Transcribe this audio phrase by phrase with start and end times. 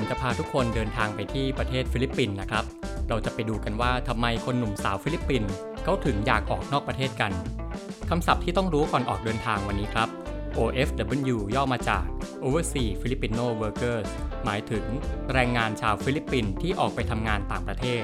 [0.00, 2.64] ผมจะพาทุกคนเดินทางไปที่ประเทศฟิลิปปินส์นะครับ
[3.08, 5.50] เราจะไปดูกันว่าทำไมคนหนุ่มสาวฟิลิปปินส์
[5.84, 7.32] เขาถึงอยากออกนอกประเทศกัน
[8.10, 10.08] คำศัพท์ที่ต้องรู้ก่อนออกเดินทางวันนี้ครับ
[10.58, 12.04] OFW ย่อมาจาก
[12.44, 14.08] Overseas Filipino Workers
[14.44, 14.84] หมายถึง
[15.32, 18.02] แรงงานชาวฟิลิปปินส์ที่ออกไปทำงานต่างประเทศ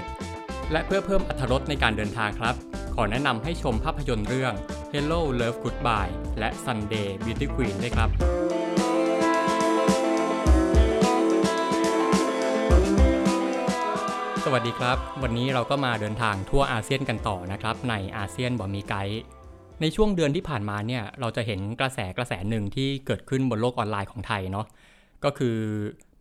[0.72, 2.54] และเพื่อเพิ่มอรรถรสในการเดินทางครับ
[2.94, 4.52] ขอแนะนำให้ชมภาพยนตร์เรื่อง
[4.92, 8.41] Hello Love Goodbye และ Sunday Beauty Queen ด้วยครับ
[14.46, 19.22] สวัสดีครับ วันนี้เราก็มาเดินทางทั่วอาเซียนกันต่อนะครับ ในอาเซียนบอมีไกด์
[19.80, 24.66] ในช่วงเดือนที่ผ่านมาเนี่ยเราจะเห็นกระแสกระแสหนึ่งที่เกิดขึ้นบนโลกออนไลน์ของไทยเนาะ
[25.24, 25.56] ก็คือ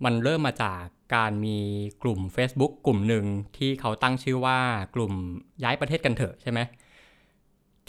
[0.05, 0.81] มันเริ่มมาจาก
[1.15, 1.57] การมี
[2.03, 3.25] กลุ่ม Facebook กลุ่มหนึ่ง
[3.57, 4.59] ที่เขาตั้งชื่อว่า
[4.95, 5.13] กลุ่ม
[5.63, 6.59] ย้ายประเทศกันเถอะใช่ไหม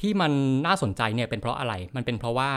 [0.01, 0.33] ที่มัน
[0.67, 2.53] น่าสนใจเนี่ยเป็นเพราะอะไร มันเป็นเพราะว่า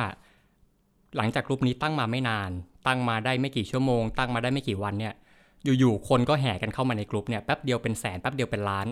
[1.18, 2.52] หลังจากกลุ่มนี้ตั้งมาไม่นาน
[2.88, 5.16] ตั้งมาได้ไม่กี่ชั่วโมง ตั้งมาได้ไม่กี่วันเนี่ย
[5.64, 8.88] อยู่ๆคนก็แห่กันเข้ามาในกลุ่มเนี่ยแป๊บเดียวเป็นแสนแป๊บเดียวเป็นล้าน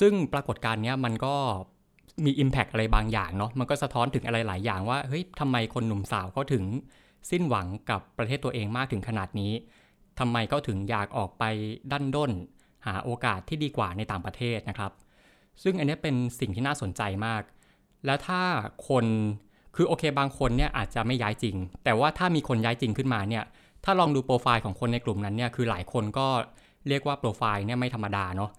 [0.00, 1.34] ซึ่งปรากฏการณ์เนี้ยมันก็
[2.24, 6.64] มี Impact อะไรบางอย่างเนาะมันก็สะท้อนถึงอะไรหลายอย่างว่าเฮ้ยทำไมคนหนุ่มสาวเขาถึง
[7.30, 9.52] สิ้นหวังกับประเทศตัวเองมากถึงขนาดนี้
[10.18, 11.44] ทำไมเขาถึงอยากออกไป
[11.92, 12.32] ดันด้น
[12.86, 14.92] หาโอกาสที่ดีกว่าในต่างประเทศนะครับ
[15.62, 17.42] ซึ่งอันนี้เป็นสิ่งที่น่าสนใจมาก
[18.06, 18.42] แล้วถ้า
[18.88, 19.04] คน
[19.76, 23.44] คือโอเคบางคนเนี่ยอาจจะไม่ย้ายจริง แต่ว่าถ้ามีคนย้ายจริงขึ้นมาเนี่ย
[23.88, 26.26] ถ้าลองดูโปรไฟล์ของคนในกลุ่มนั้นเนี่ยคือหลายคนก็
[26.88, 28.50] เรียกว่าโปรไฟล์เนี่ยไม่ธรรมดาเนาะ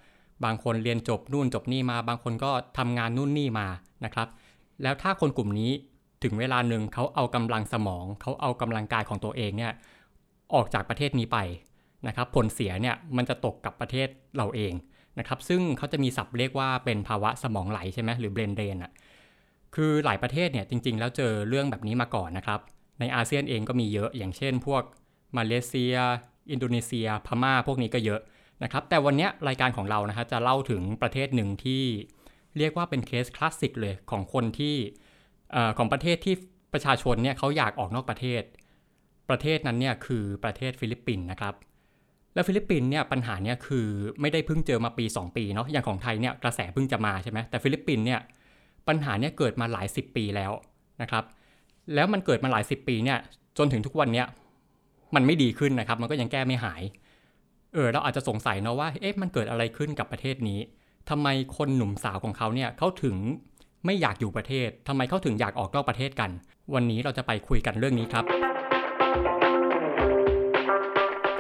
[0.46, 3.68] บางคนเรียนจบนู่นจบนี่มา บางคนก็ทำงานนู่นนี่มา
[4.06, 4.28] นะครับ
[4.84, 5.72] แล้วถ้าคนกลุ่มนี้
[6.24, 9.72] ถึงเวลาหนึ่งเขาเอากำลังสมอง เขาเอากำลังกายของตัวเองเนี่ย
[10.54, 11.38] ออกจากประเทศนี้ไป
[12.08, 14.08] นะครับผลเสียเนี่ยมันจะตกกับประเทศ
[14.38, 14.74] เราเอง
[15.20, 18.92] นะครับซึ่งเขาจะมีศัพท์เรียกว่าเป็นภาวะสมองไหลใช่ไหมหรือ brain drain อะ
[19.76, 22.60] คือหลายประเทศเนี่ยจริง ๆ แล้วเจอเรื่องแบบนี้มาก่อนนะครับ
[23.00, 24.84] ในอาเซียนเองก็มีเยอะอย่างเช่น พวก
[25.38, 25.96] มาเลเซีย
[26.52, 28.22] อินโดนีเซีย พม่าพวกนี้ก็เยอะ
[28.64, 31.84] นะครับ แต่วันนี้รายการของเรานะฮะจะเล่าถึงประเทศหนึ่งที่
[32.58, 34.76] เรียกว่าเป็นเคสคลาสสิกเลยของคนที่
[35.78, 36.36] ของประเทศที่
[36.74, 38.42] ประชาชนเนี่ยเขาอยากออกนอกประเทศ
[39.30, 41.54] ประเทศนั้นเนี่ยคือประเทศฟิลิปปินส์นะครับ
[42.34, 43.88] และฟิลิปปินส์เนี่ยปัญหาเนี่ยคือ
[44.22, 48.20] ไม่ได้เพิ่งเจอมาปี 2 ปีเนาะอย่างของไทยเนี่ยกระแสเพิ่งจะมาใช่ไหมแต่ฟิลิปปินส์เนี่ย
[48.88, 50.52] ปัญหาเนี่ยเกิดมาหลาย 10 ปีแล้ว
[51.02, 51.24] นะครับ
[51.94, 53.18] แล้วมันเกิดมาหลาย 10 ปีเนี่ย
[53.58, 54.26] จนถึงทุกวันเนี้ย
[55.16, 56.82] มันไม่ดีขึ้นนะครับ มันก็ยังแก้ไม่หาย
[57.74, 60.60] เออเราอาจจะสงสัยเนาะว่า เอ๊ะมันเกิดอะไรขึ้นกับประเทศนี้
[61.10, 63.16] ทำไมคนหนุ่มสาวของเขาเนี่ยเขาถึง
[63.86, 66.30] ไม่อยากอยู่ประเทศทำไมเขาถึงอยากออกนอกประเทศกัน
[66.74, 68.26] วันนี้เราจะไปคุยกันเรื่องนี้ครับ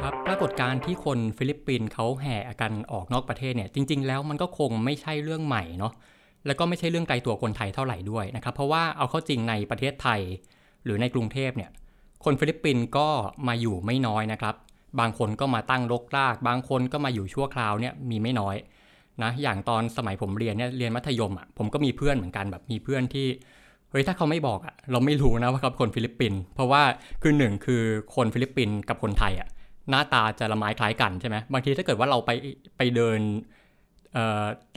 [0.01, 5.93] ครับปรากฏการณ์ที่คนฟิลิปปินส์เขาแห่กันออกนอกประเทศเนี่ย จริง ๆ แล้วมันก็คงไม่ใช่เรื่องใหม่เนาะ
[6.45, 10.21] แล้วก็ไม่ใช่เรื่องไกลตัวคนไทยเท่าไหร่ด้วยนะครับ เพราะว่าเอาเข้าจริงในประเทศไทย
[10.85, 11.69] หรือในกรุงเทพเนี่ย
[12.29, 13.07] คนฟิลิปปินส์ก็
[13.47, 14.55] มาอยู่ไม่น้อยนะครับ
[14.99, 18.55] บางคนก็มาตั้งรกราก บางคนก็มาอยู่ชั่วคราวเนี่ยมีไม่น้อย
[19.23, 23.27] นะอย่างตอนสมัยผมเรียนเนี่ยเรียนมัธยมอะผมก็มีเพื่อนเหมือนกันแบบมีเพื่อนที่
[23.91, 26.81] เฮ้ยถ้าเขาไม่บอกอะเราไม่รู้นะว่าเขาคนฟิลิปปินส์เพราะว่า
[27.21, 27.81] คือหนึ่งคือ
[28.15, 29.47] คนฟิลิปปินส์กับคนไทยอะ
[29.89, 32.31] หน้าตาจะละม้ายคล้ายกันใช่ไหมบางทีถ้าเกิดว่าเราไป
[32.77, 33.19] ไปเดิน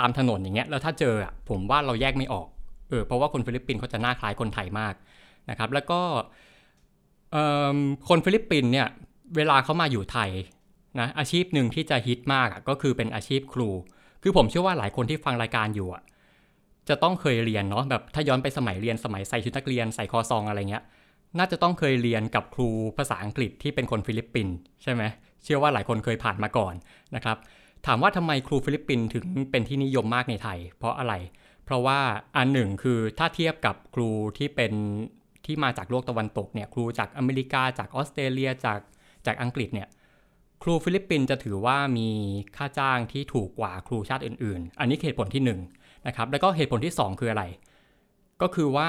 [0.00, 2.47] ตามถนนอย่างเงี้ยแล้วถ้าเจออะผมว่าเราแยกไม่ออก
[2.89, 4.94] เออเพราะว่าคนฟิลิปปินส์เขาจะหน้าคล้ายคนไทยมาก
[5.50, 6.00] นะครับแล้วก็
[8.09, 8.89] คนฟิลิปปินส์เนี่ย
[9.37, 10.31] เวลาเขามาอยู่ไทย
[11.01, 13.71] นะอาชีพหนึ่งที่จะฮิตมากก็คือเป็นอาชีพครู
[14.23, 16.03] คือผมเชื่อว่าหลายคนที่ฟังรายการอยู่อะ
[16.89, 20.84] จะต้องเคยเรียนเนาะแบบถ้าย้อนไปสมัยเรียนสมัยใส่ชุดนักเรียนใส่คอซองอะไรเงี้ย
[21.39, 22.69] น่าจะต้องเคยเรียนกับครู
[22.99, 25.03] ภาษาอังกฤษที่เป็นคนฟิลิปปินส์ใช่ไหม
[25.45, 26.75] เชื่อว่าหลายคนเคยผ่านมาก่อน
[27.15, 27.37] นะครับ
[27.87, 31.15] ถามว่าทำไมครูฟิลิปปินส์ถึงเป็นที่นิยมมากในไทย เพราะอะไร
[31.65, 31.99] เพราะว่า
[32.37, 34.72] อันหนึ่งคือถ้าเทียบกับครูที่เป็น
[35.51, 38.81] ที่มาจากโลกตะวันตกเนี่ยครูจากอเมริกาจากออสเตรเลียจาก
[39.27, 39.89] จากอังกฤษเนี่ย
[40.63, 42.09] ครูฟิลิปปินส์จะถือว่ามี
[42.57, 45.51] ค่าจ้างที่ถูกกว่าครูชาติอื่น ๆ อันนี้เหตุผลที่1น
[46.07, 47.45] นะครับแล้วก็เหตุผลที่ 2 คืออะไร
[48.43, 48.89] ก็คือว่า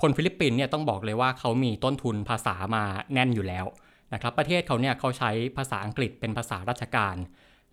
[0.00, 3.66] คนฟิลิปปินส์เนี่ยต้องบอกเลยว่าเขามีต้นทุนภาษามาแน่นอยู่แล้ว
[4.14, 7.16] นะครับประเทศเขาเนี่ยเขาใช้ภาษาอังกฤษเป็นภาษาราชการ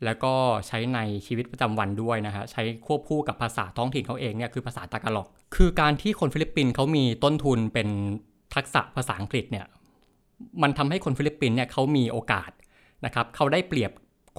[0.05, 0.33] แล้วก็
[0.67, 7.87] ใช้ในชีวิตประจำวันด้วยนะฮะใช้ควบคู่กับภาษาท้องถิ่นเขาเองเนี่ยคือภาษาตากาล็อก คือการที่คนฟิลิปปินส์เขามีต้นทุนเป็น
[8.55, 9.65] ทักษะภาษาอังกฤษเนี่ย
[10.61, 12.51] มันทำให้คนฟิลิปปินส์เนี่ยเขามีโอกาส
[13.05, 13.91] นะครับเขาได้เปรียบ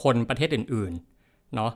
[0.02, 1.70] คนประเทศอื่นๆเนาะ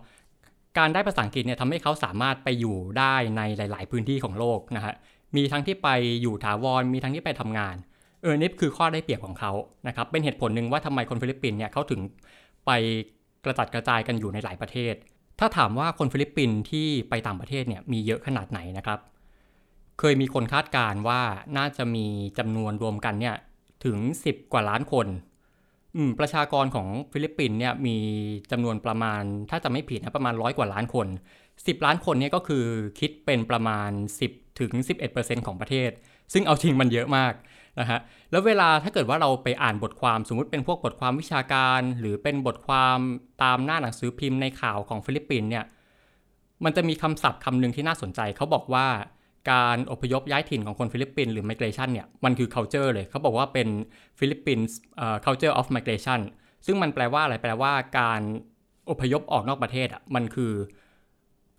[0.79, 4.95] การได้ภาษาอังกฤษเนี่ยทำให้เขาสามารถไปอยู่ได้ในหลาย ๆ พื้นที่ของโลกนะฮะ
[5.37, 5.89] มีทั้งที่ไป
[6.23, 7.77] อยู่ถาวรมีทั้งที่ไปทำงาน
[8.23, 9.53] เออนี่คือข้อได้เปรียบของเขา
[9.89, 12.01] นะครับเป็นเหตุผลหนึ่งว่าทำไมคนฟิลิปปินส์เนี่ยเขาถึง
[12.67, 12.71] ไป
[13.45, 14.95] กระจัดกระจายกันอยู่ในหลายประเทศ
[15.39, 19.01] ถ้าถามว่าคนฟิลิปปินส์ที่ไปต่างประเทศเนี่ยมีเยอะขนาดไหนนะครับ
[19.99, 21.21] เคยมีคนคาดการณ์ว่า
[21.57, 22.07] น่าจะมี
[22.39, 23.37] จำนวนรวมกันเนี่ย
[23.85, 25.07] ถึง 10 กว่าล้านคน
[26.19, 27.97] ประชากรของฟิลิปปินส์เนี่ยมี
[28.51, 31.07] จำนวนประมาณ ถ้าจะไม่ผิดนะประมาณร้อยกว่าล้านคน
[31.47, 32.65] 10 ล้านคนเนี่ยก็คือ
[33.01, 33.91] คิดเป็นประมาณ
[34.27, 34.73] 10ถึง
[35.11, 35.91] 11%ของประเทศ
[36.33, 37.33] ซึ่งเอาจริงมันเยอะมาก
[37.81, 42.99] นะฮะแล้วเวลาถ้าเกิดว่าเราไปอ่านบทความสมมุติเป็นพวกบทความวิชาการ หรือเป็นบทความ
[43.43, 45.65] ตามหน้าหนังสือพิมพ์ในข่าวของฟิลิปปินส์เนี่ย
[46.65, 48.87] มันจะมีคำศัพท์คำหนึ่งที่น่าสนใจเขาบอกว่า
[49.53, 53.69] การอพยพย้ายถิ่นของคนฟิลิปปินส์หรือ migration เนี่ยมันคือ culture เลยเขาบอกว่าเป็น
[54.19, 54.77] ฟิลิปปินส์
[55.25, 56.21] culture of migration
[56.67, 58.21] ซึ่งมันแปลว่าอะไรแปลว่าการ
[58.91, 60.53] อพยพออกนอกประเทศอะมันคือ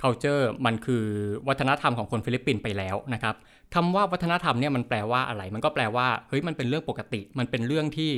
[0.01, 1.04] culture มันคือ
[1.48, 3.36] วัฒนธรรมของคนฟิลิปปินส์ไปแล้วนะครับ
[3.75, 8.12] คำว่าวัฒนธรรมเนี่ยมันแปลว่าอะไร มันก็แปลว่าเฮ้ยมันเป็นเรื่องปกติ มันเป็นเรื่องที่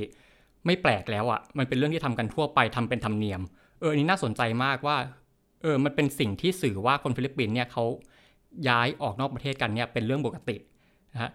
[0.65, 3.41] ไม่แปลกแล้วอะ่ะ มันเป็นเรื่องที่ทำกันทั่วไปทำเป็นธรรมเนียม
[3.79, 4.97] เออนี้น่าสนใจมากว่า
[5.61, 7.83] เออมันเป็นสิ่งที่สื่อว่าคนฟิลิปปินส์เนี่ยเขา
[8.67, 10.57] ย้ายออกนอกประเทศกันเนี่ยเป็นเรื่องปกติ
[11.13, 11.31] นะฮะ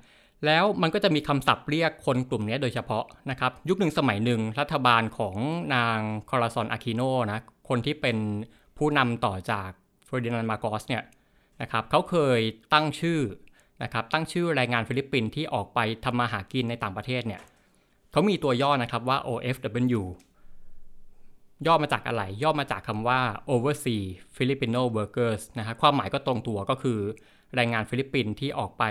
[0.46, 5.36] แล้วมันก็จะมีคำศัพท์เรียกคนกลุ่มนี้โดยเฉพาะนะครับยุคหนึ่งสมัยหนึ่งรัฐบาลของ
[5.74, 5.98] นาง
[6.30, 7.00] คอราซอนอาคิโน
[7.32, 8.16] นะคนที่เป็น
[8.78, 9.70] ผู้นำต่อจาก
[10.06, 11.02] เฟอร์ดินานด์มาร์กอสเนี่ย
[11.62, 12.40] นะครับเขาเคย
[12.72, 13.20] ตั้งชื่อ
[13.82, 17.42] นะครับตั้งชื่อแรงงานฟิลิปปินส์ที่ออกไปทำมาหากินในต่างประเทศเนี่ย
[18.12, 20.02] เขามีตัวย่อนะครับว่า OFW
[21.66, 23.20] ย่อมาจากอะไร ย่อมาจากคำว่า
[23.54, 24.06] overseas
[24.36, 26.98] Filipino workers นะฮะความหมายก็ตรงตัวก็คือ
[27.54, 28.84] แรงงานฟิลิปปินส์ที่ออกไป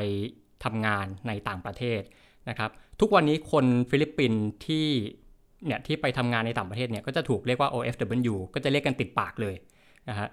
[0.63, 2.01] ทำงานในต่างประเทศ
[2.49, 2.69] นะครับ
[2.99, 4.87] ทุกวันนี้คนฟิลิปปินส์ที่
[5.65, 9.55] เนี่ยที่ไปทำงานในต่างประเทศเนี่ยก็จะถูกเรียกว่า OFW ก็จะเรียกกันติดปากเลย
[10.09, 10.29] นะฮะ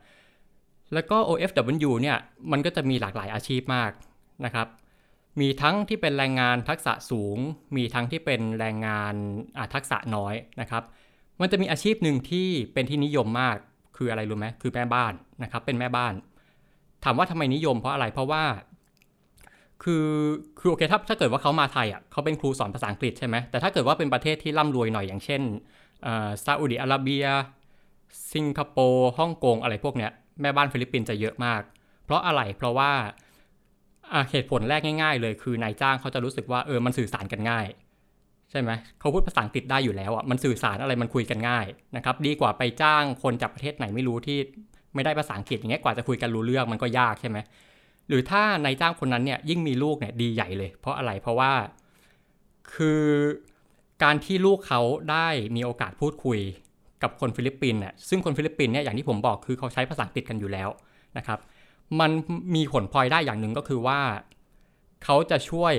[0.95, 2.17] แล้วก็ OFW เนี่ย
[2.53, 3.91] มันก็จะมีหลากหลายอาชีพมาก
[4.45, 4.67] นะครับ
[5.41, 7.39] มีทั้งที่เป็นแรงงานทักษะสูง
[7.77, 9.15] มีทั้งที่เป็นแรงงาน
[9.75, 10.83] ทักษะน้อยนะครับ
[11.41, 13.57] มันจะมีอาชีพหนึ่งที่เป็นที่นิยมมาก
[13.97, 15.13] คืออะไรรู้ไหมคือแม่บ้าน
[15.43, 16.15] นะครับ เป็นแม่บ้าน
[17.05, 18.45] ถามว่าทำไมนิยมเพราะอะไรเพราะว่า
[19.83, 20.09] คือ
[20.59, 25.43] คือโอเคถ้าถ้าเกิดว่าเขามาไทยอะเขาเป็นครูสอนภาษาอังกฤษใช่ไหมแต่ถ้าเกิดว่าเป็นประเทศที่ร่ำรวยหน่อยอย่างเช่น
[26.45, 27.25] ซาอุดิอาระเบีย
[28.33, 30.11] สิงคโปร์ฮ่องกงอะไรพวกเนี้ย
[30.43, 31.63] แม่บ้านฟิลิปปินส์จะเยอะมาก
[32.05, 32.93] เพราะอะไรเพราะว่า
[34.31, 37.67] เหตุผลแรกง่ายๆ เลยคือนายจ้างเขาจะรู้สึกว่าเออมันสื่อสารกันง่าย
[38.51, 38.71] ใช่ไหม
[39.01, 41.67] เขาพูดภาษาอังกฤษได้อยู่แล้วอะมันสื่อสารอะไรมันคุยกันง่าย
[41.97, 44.39] นะครับดีกว่าไปจ้างคนจากประเทศไหนไม่รู้ที่
[44.95, 47.39] ไม่ได้ภาษาอังกฤษอย่างเงี้ยกว่าจะคุยกันรู้เรื่องมันก็ยากใช่ไหม
[48.09, 51.53] หรือถ้านายจ้างคนนั้นเนี่ยยิ่งมีลูกเนี่ยดีใหญ่เลย เพราะอะไรเพราะว่า
[52.75, 53.03] คือ
[54.03, 54.81] การที่ลูกเขา
[55.11, 56.39] ได้มีโอกาสพูดคุย
[57.03, 60.69] กับคนฟิลิปปินส์เนี่ยซึ่งคนฟิลิปปินส์เนี่ยอย่างที่ผมบอกคือเขาใช้ภาษาอังกฤษกันอยู่แล้ว
[61.17, 61.39] นะครับ
[62.01, 62.11] มัน
[62.55, 64.01] มีผลพลอยได้อย่างหนึ่งก็คือว่า
[65.05, 65.75] เขาจะช่วย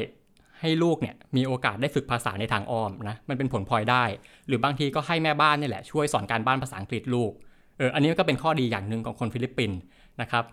[0.59, 4.04] ให้ลูกเนี่ยมีโอกาสได้ฝึกภาษาในทางอ้อมนะมันเป็นผลพลอยได้
[4.48, 7.31] หรือบางทีก็ให้แม่บ้านนี่แหละช่วยสอนการบ้านภาษาอังกฤษลูก
[7.77, 9.80] เอออันนี้ก็เป็นข้อดีอย่างหนึ่งของคนฟิลิปปินส์
[10.21, 10.44] นะครับ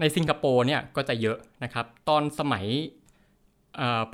[0.00, 2.64] ในสิงคโปร์เนี่ยก็จะเยอะนะครับ ตอนสมัย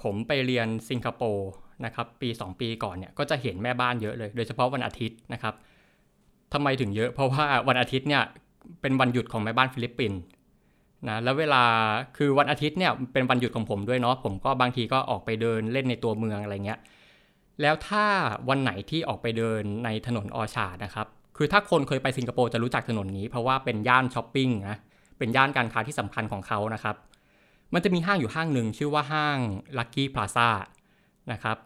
[0.02, 1.48] ผมไปเรียนสิงคโปร์
[1.84, 5.54] นะครับปี 2 ปีก่อนเนี่ยก็จะเห็นแม่บ้านเยอะเลย โดยเฉพาะวันอาทิตย์นะครับ
[6.52, 8.22] ทำไมถึงเยอะ เพราะว่าวันอาทิตย์เนี่ย
[8.80, 10.18] เป็นวันหยุดของแม่บ้านฟิลิปปินส์
[11.08, 11.62] นะแล้วเวลา
[12.16, 16.80] คือวันอาทิตย์เนี่ยเป็นวันหยุดของผมด้วยเนาะผมก็บางทีก็ออกไปเดินเล่นในตัวเมืองอะไรเงี้ย
[17.62, 18.04] แล้วถ้า
[18.48, 21.06] วันไหนที่ออกไปเดินในถนนออร์ชาร์ดนะครับ
[21.36, 24.76] คือถ้าคนเคยไปสิงคโปร์จะรู้จักถนนนี้ เพราะว่าเป็นย่านช้อปปิ้งนะ
[25.18, 26.96] เป็นย่านการค้าที่สำคัญของเขานะครับ
[27.74, 29.38] มันจะมีห้างอยู่ห้างหนึ่งชื่อว่าห้าง
[29.78, 30.48] Lucky Plaza
[31.32, 31.56] นะครับ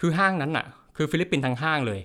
[0.00, 2.00] คือห้างนั้นอะคือฟิลิปปินส์ทั้งห้างเลย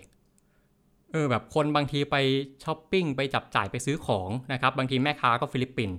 [1.12, 2.16] เออแบบคนบางทีไป
[2.64, 5.98] ช้อปปิ้งไปจับจ่ายไปซื้อของนะครับบางทีแม่ค้าก็ฟิลิปปินส์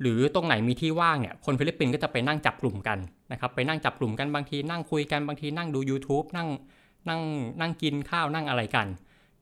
[0.00, 2.98] หรือตรงไหนมีที่ว่างเนี่ยคนฟิลิปปินส์ก็จะไปนั่งจับกลุ่มกัน
[3.32, 6.48] นะครับไปนั่งจับกลุ่มกันบางทีนั่งคุยกันบางทีนั่งดู YouTube นั่ง
[7.08, 7.20] นั่ง
[7.60, 8.86] นั่งกินข้าวนั่งอะไรกัน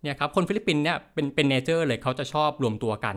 [0.03, 3.17] เนี่ยครับคนฟิลิปปินส์เนี่ยเป็นเป็น nature เลยเขาจะชอบรวมตัวกัน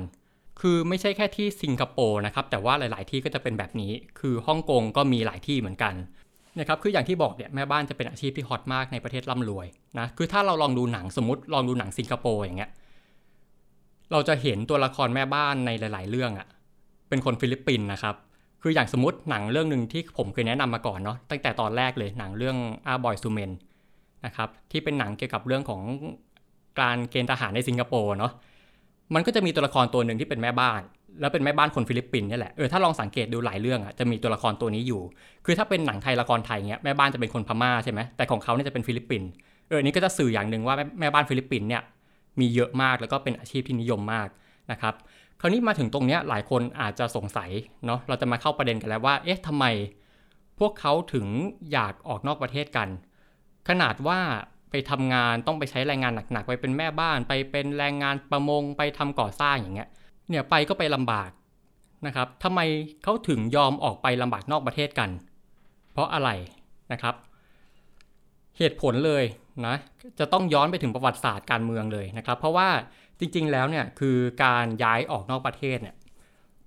[0.61, 5.93] คือไม่ใช่แค่ที่สิงคโปร์นะครับแต่ว่าหลาย ๆ ที่ก็จะเป็นแบบนี้ คือฮ่องกงก็มีหลายที่เหมือนกัน
[6.59, 9.67] นะครับคืออย่างที่บอกเนี่ยแม่บ้านจะเป็นอาชีพที่ฮอตมากในประเทศร่ำรวย
[9.99, 12.71] นะคือถ้าเราลองดูหนังสมมติลองดูหนังสิงคโปร์อย่างเงี้ย
[14.11, 16.47] เราจะเห็นตัวละครแม่บ้านในหลาย ๆ เรื่องอะ
[17.09, 18.15] เป็นคนฟิลิปปินส์นะครับ
[18.61, 22.57] คืออย่างสมมติหนังเรื่องหนึ่งที่ผมเคยแนะนำมาก่อนเนาะตั้งแต่ตอนแรกเลยหนังเรื่อง
[22.87, 23.51] Ah Boys to Men
[24.25, 25.81] นะครับที่เป็นหนังเกี่ยวกับเรื่องของ
[26.81, 28.31] การเกณฑ์ทหารในสิงคโปร์เนาะ
[29.13, 30.81] มันก็จะมีตัวละครตัวหนึ่งที่เป็นแม่บ้าน
[31.21, 35.01] แล้วเป็นแม่บ้านคนฟิลิปปินส์นี่แหละเออถ้าลองสังเกตดูหลายเรื่องอะจะมีตัวละครตัวนี้อยู่
[35.45, 39.29] คือถ้าเป็นหนังไทยละครไทยเงี้ยแม่บ้านจะเป็นคนพม่าใช่ไหมแต่ของเขาเนี่ยจะเป็นฟิลิปปินส์
[39.69, 41.81] เออนี่ก็จะสื่ออย่างหนึ่งว่าแม่บ้านฟิลิปปินส์เนี่ย
[42.39, 44.27] มีเยอะมากแล้วก็เป็นอาชีพที่นิยมมาก
[44.71, 44.93] นะครับ
[45.41, 47.49] คราวนี้มาถึงตรงนี้หลายคนอาจจะสงสัย
[47.85, 49.65] เนาะเราจะมาเข้าประเด็นกันแล้วว่า เอ๊ะทำไม
[50.59, 51.27] พวกเขาถึง
[51.71, 52.89] อยากออกนอกประเทศกัน
[53.69, 54.19] ขนาดว่า
[54.71, 59.89] ไปทำงานต้องไปใช้แรงงานหนักๆ ไปเป็นแม่บ้าน ไปเป็นแรงงานประมงไปทำก่อสร้างอย่างเงี้ย
[60.29, 61.29] เนี่ยไปก็ไปลำบาก
[62.05, 62.59] นะครับทำไม
[63.03, 65.09] เขาถึงยอมออกไปลำบากนอกประเทศกัน
[65.91, 66.29] เพราะอะไร
[66.91, 67.15] นะครับ
[68.57, 69.23] เหตุผลเลย
[69.65, 69.75] นะ
[70.19, 72.69] จะต้องย้อนไปถึงประวัติศาสตร์การเมืองเลยนะครับ เพราะว่า
[73.19, 75.95] จริงๆแล้วเนี่ยคือการย้ายออกนอกประเทศเนี่ย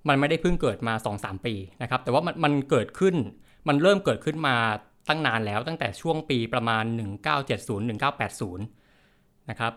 [0.08, 3.14] มันไม่ได้เพิ่งเกิดมา 2-3 ปีนะครับแต่ว่ามันมันเกิดขึ้น
[3.68, 4.56] มันเริ่มเกิดขึ้นมา
[5.08, 6.84] ตั้งนานแล้วตั้งแต่ช่วงปีประมาณ
[7.56, 8.58] 1970-1980
[9.50, 9.72] นะครับ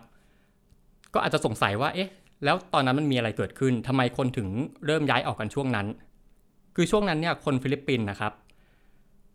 [1.14, 2.10] ก็อาจจะสงสัยว่าเอ๊ะ
[2.44, 4.48] แล้วตอนนั้นมันมีอะไรเกิดขึ้นทำไมคนถึง
[4.86, 5.86] เริ่มย้ายออกกันช่วงนั้น
[6.76, 8.32] คือช่วงนั้นเนี่ยคนฟิลิปปินส์นะครับ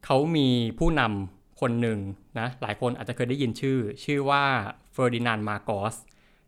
[0.05, 0.48] เขามี
[0.79, 2.00] ผู้นำคนหนึ่ง
[2.39, 4.43] นะหลายคนอาจจะเคยได้ยินชื่อ ชื่อว่า
[4.93, 5.95] เฟอร์ดินานด์มาร์กอส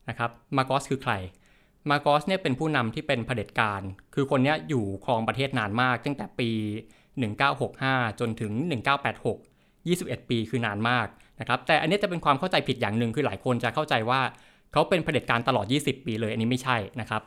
[0.10, 1.14] นะครับมาร์กอสคือใคร
[1.90, 3.82] มาร์กอสเนี่ยเป็นผู้นำที่เป็นเผด็จการ
[4.14, 6.50] คือคนนี้อยู่ครองประเทศนานมากตั้งแต่ปี
[7.34, 8.52] 1965 จนถึง
[9.22, 11.08] 1986 21 ปีคือนานมาก
[11.40, 14.22] นะครับแต่อันนี้จะเป็นความเข้าใจผิดอย่างหนึ่งคือหลายคนจะเข้าใจว่า
[14.72, 17.22] เขาเป็นเผด็จการตลอด 20 ปีเลยอันนี้ไม่ใช่นะครับ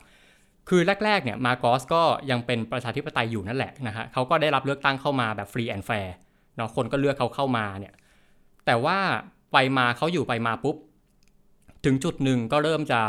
[0.69, 6.15] คือแรกๆเนี่ยมาร์กอสก็ยังเป็นประชาธิปไตยอยู่นั่นแหละนะฮะเขาก็ได้รับเลือกตั้งเข้ามาแบบ free and fair
[6.57, 7.95] เนาะคนก็เลือกเขาเข้ามาเนี่ย
[8.67, 8.99] แต่ว่า
[9.53, 10.77] ไปมาเขาอยู่ไปมาปุ๊บ
[11.87, 13.01] ถึงจุดหนึ่งก็เริ่มจะ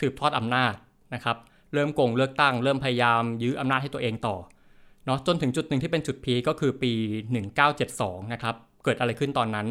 [0.00, 0.74] สืบทอดอำนาจ
[1.14, 1.36] นะครับ
[1.74, 4.36] เริ่มโกงเลือกตั้ง เริ่มพยายามยื้ออำนาจให้ตัวเองต่อ
[5.06, 6.92] เนาะจนถึงจุดหนึ่งที่เป็นจุดพีคก็คือปี
[7.62, 8.54] 1972นะครับ
[8.84, 9.66] เกิดอะไรขึ้นตอนนั้น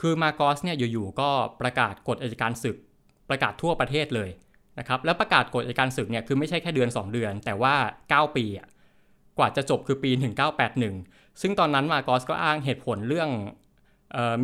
[0.00, 2.76] คือมาร์กอสเนี่ยอยู่ๆก็ประกาศกฎอัยการศึก
[3.28, 4.30] ประกาศทั่วประเทศเลย
[4.78, 7.74] นะครับแล้วประกาศกฎอัยการศึกเนี่ยคือไม่ใช่แค่เดือน 2 เดือน แต่ว่า
[8.10, 8.68] 9 ปีอะ
[9.38, 10.10] กว่าจะจบคือปี
[10.76, 13.30] 1981 ซึ่งตอนนั้นมาโกสก็อ้างเหตุผลเรื่อง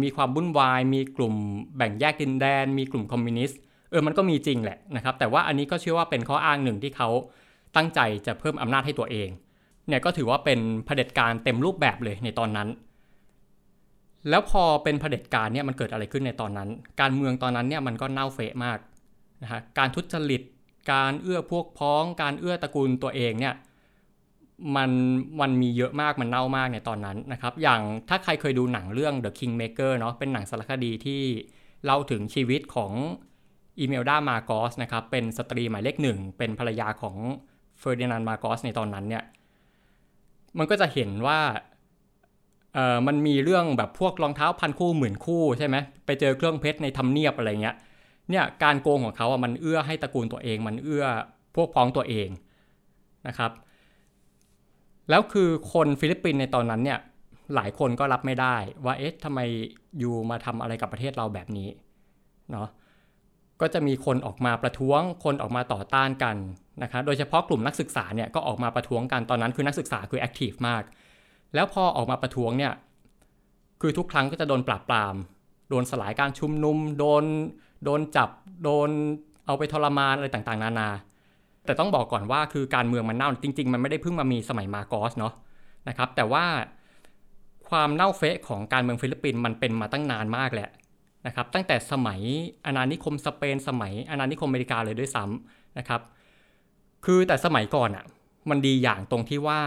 [0.02, 1.34] มีความวุ่นวาย มีกลุ่ม
[1.76, 3.58] แบ่งแยกดินแดน มีกลุ่มคอมมิวนิสต์
[3.90, 7.08] เออมันก็มีจริงแหละนะครับ แต่ว่าอันนี้ก็เชื่อว่าเป็นข้ออ้างหนึ่งที่เขา
[7.76, 9.28] ตั้งใจจะเพิ่มอำนาจให้ตัวเอง
[9.88, 12.68] เนี่ยก็ถือว่าเป็นเผด็จการเต็มรูปแบบเลยในตอนนั้น
[14.30, 16.68] แล้วพอเป็นเผด็จการเนี่ยมันเกิดอะไรขึ้นในตอนนั้น
[17.00, 18.78] การเมืองตอนนั้นเนี่ยมันก็เน่าเฟะมาก
[19.42, 20.42] นะฮะการทุจริต
[20.92, 23.54] การเอื้อพวกพ้อง การเอื้อตระกูลตัวเองเนี่ย
[24.76, 24.90] มัน
[25.40, 31.22] มันมีเยอะมากมันเน่ามากในตอนนั้นนะครับ อย่างถ้าใครเคยดูหนังเรื่อง The Kingmaker เนาะเป็นหนังสารคดีที่
[31.84, 32.92] เล่าถึงชีวิตของ
[33.78, 37.16] อีเมลดามาร์กอสนะครับ เป็นสตรีหมายเลขหนึ่ง เป็นภรรยาของ
[37.78, 39.24] เฟอร์ดินานด์มาร์กอสในตอนนั้นเนี่ย
[40.58, 41.40] มันก็จะเห็นว่า
[42.74, 47.76] เออมันมีเรื่องแบบพวกรองเท้าพันคู่หมื่นคู่ใช่ไหมไปเจอเครื่องเพชรในทำเนียบอะไรเงี้ย
[48.30, 51.04] เนี่ยการโกงของเขาอะมันเอื้อให้ตระกูลตัวเอง มันเอื้อ
[51.56, 52.28] พวกพ้องตัวเอง
[53.28, 53.50] นะครับ
[55.10, 56.98] แล้วคือคนฟิลิปปินส์ในตอนนั้นเนี่ย
[57.54, 59.40] หลายคนก็รับไม่ได้ว่าเอ๊ะทำไม
[59.98, 61.68] อยู่มาทำอะไรกับประเทศเราแบบนี้
[62.52, 62.68] เนาะ
[63.60, 66.36] ก็จะมีคนออกมาประท้วง คนออกมาต่อต้านกัน
[66.82, 70.82] นะครับโดยเฉพาะกลุ่มนักศึกษาเนี่ยก็ออกมาประท้วงกันตอนนั้นคือนักศึกษาคือ active มาก
[71.54, 72.72] แล้วพอออกมาประท้วงเนี่ย
[73.80, 75.14] คือทุกครั้งก็จะโดนปราบปราม
[75.70, 77.24] โดนสลายการชุมนุม โดน
[77.84, 78.30] โดนจับ
[78.64, 78.88] โดน
[79.46, 80.88] เอาไปทรมานอะไรต่างๆ นานา
[81.66, 85.34] แต่ต้องบอกก่อนว่าคือการเมืองมันเน่าจริง ๆ มันไม่ได้เพิ่งมามีสมัยมาร์กอสเนาะ
[85.88, 86.44] นะครับ แต่ว่า
[87.70, 90.68] ความเน่าเฟะของการเมืองฟิลิปปินส์มันเป็นมาตั้งนานมากแหละ
[91.26, 92.20] นะครับตั้งแต่สมัย
[92.66, 96.00] อาณานิคมสเปน สมัยอาณานิคมอเมริกาเลยด้วยซ้ำนะครับ
[97.04, 98.04] คือแต่สมัยก่อนอะ่ะ
[98.50, 99.60] มันดีอย่างตรงที่ว่า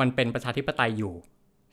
[0.00, 1.14] มันเป็นประชาธิปไตยอยู่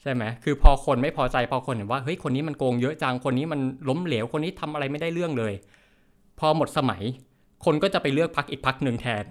[0.01, 5.54] ใช่ไหมคือพอคนไม่พอใจพอคนเห็นว่าเฮ้ยคนนี้มันโกงเยอะจังคนนี้มันล้มเหลวคนนี้ทำอะไรไม่ได้เรื่องเลย
[6.39, 7.04] พอหมดสมัย
[7.66, 9.26] คนก็จะไปเลือกพรรคอีกพรรคหนึ่งแทน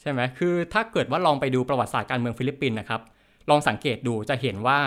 [0.00, 3.00] ใช่ไหมคือถ้าเกิดว่าลองไปดูประวัติศาสตร์การเมืองฟิลิปปินส์นะครับ
[3.50, 4.78] ลองสังเกตดูจะเห็นว่า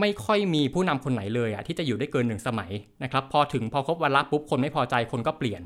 [0.00, 2.70] ไม่ค่อยมีผู้นำคนไหนเลยอะที่จะอยู่ได้เกินหนึ่งสมัย
[3.02, 5.62] นะครับ พอถึงพอครบวาระปุ๊บคนไม่พอใจคนก็เปลี่ยน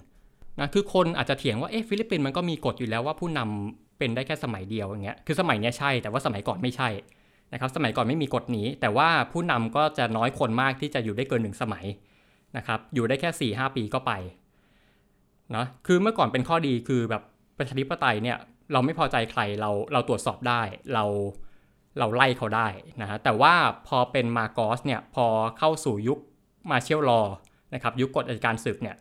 [0.60, 6.88] นะคือคนอาจจะเถียงว่าเอ๊ะฟิลิปปินส์มันก็มีกฎอยู่แล้วว่าผู้นำเป็นได้แค่สมัยเดียวอย่างเงี้ยคือสมัยนี้ใช่แต่ว่าสมัยก่อนไม่ใช่
[7.52, 11.86] นะครับสมัยก่อนไม่มีกฎนี้ แต่ว่าผู้นำก็จะน้อยคนมากที่จะอยู่ได้เกินหนึ่งสมัย
[12.56, 14.12] นะครับอยู่ได้แค่4ี่หปีก็ไป
[15.56, 17.22] นะคือเมื่อก่อนเป็นข้อดีคือแบบ
[17.58, 18.38] ประชาธิปไตยเนี่ย
[18.72, 20.62] เราไม่พอใจใครเราเราตรวจสอบได้
[20.94, 21.04] เรา
[21.98, 22.68] เราไล่เขาได้
[23.00, 23.54] นะฮะแต่ว่า
[23.88, 25.26] พอเป็นมาโกสเนี่ยพอ
[25.58, 26.18] เข้าสู่ยุค
[26.70, 27.22] มาเชลลอ
[27.74, 28.96] นะครับยุคกฎอัยการศึกเนี่ย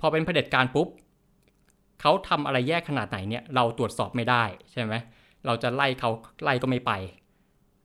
[0.00, 0.88] พอเป็นเผด็จการปุ๊บ
[2.00, 4.94] เขาทำอะไรแย่ขนาดไหนเนี่ยเราตรวจสอบไม่ได้ใช่ไหม
[5.46, 6.10] เราจะไล่เขา
[6.42, 6.92] ไล่ก็ไม่ไป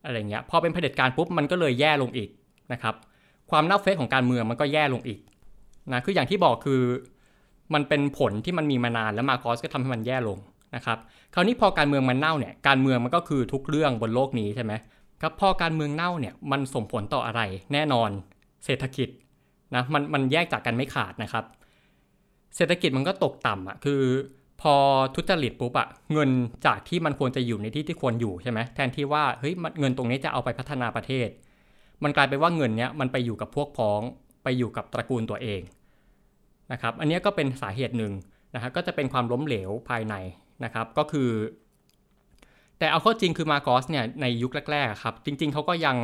[0.06, 2.30] อะไรเงี้ยพอเป็นเผด็จการปุ๊บมันก็เลยแย่ลงอีก
[2.74, 2.96] นะครับ
[3.52, 5.20] ความน่าเฟซของการเมืองมันก็แย่ลงอีก
[5.94, 6.82] นะคืออย่างที่บอกคือ
[7.74, 10.40] มันเป็นผลที่มันมีมานานแล้วมาคอสก็ทำให้มันแย่ลง
[10.76, 10.98] นะครับ
[11.34, 14.74] คราวนี้พอการเมืองมันเน่าเนี่ยการเมืองมันก็คือทุกเรื่องบนโลกนี้ใช่ไหม
[15.22, 17.42] ครับพอการเมืองเน่าเนี่ยมันส่งผลต่ออะไร
[17.74, 18.10] แน่นอน
[18.66, 19.10] เศรษฐกิจ
[19.76, 21.46] นะมันมันแยกจากกันไม่ขาดนะครับ
[22.56, 24.02] เศรษฐกิจมันก็ตกต่ำอะคือ
[24.62, 24.76] พอ
[25.16, 26.30] ทุจริตปุ๊บอะเงิน
[26.66, 31.30] จากที่มันควรจะอยู่ในที่ที่ควรอยู่ใช่ไหมแทนที่ว่าเฮ้ยเงินตรงนี้จะเอาไปพัฒนาประเทศ
[32.04, 34.02] มันกลายเป็นว่าเงินเนี้ยมันไปอยู่กับพวกพ้อง
[34.44, 35.62] ไปอยู่กับตระกูลตัวเอง
[36.72, 38.14] นะครับ อันนี้ก็เป็นสาเหตุหนึ่ง
[38.56, 40.16] นะฮะก็จะเป็นความล้มเหลวภายใน
[40.64, 41.30] นะครับ ก็คือ
[42.80, 45.98] แต่เอาข้อจริงคือมาโกสเนี่ยในยุคแรกๆครับ จริง ๆเขาก็ยัง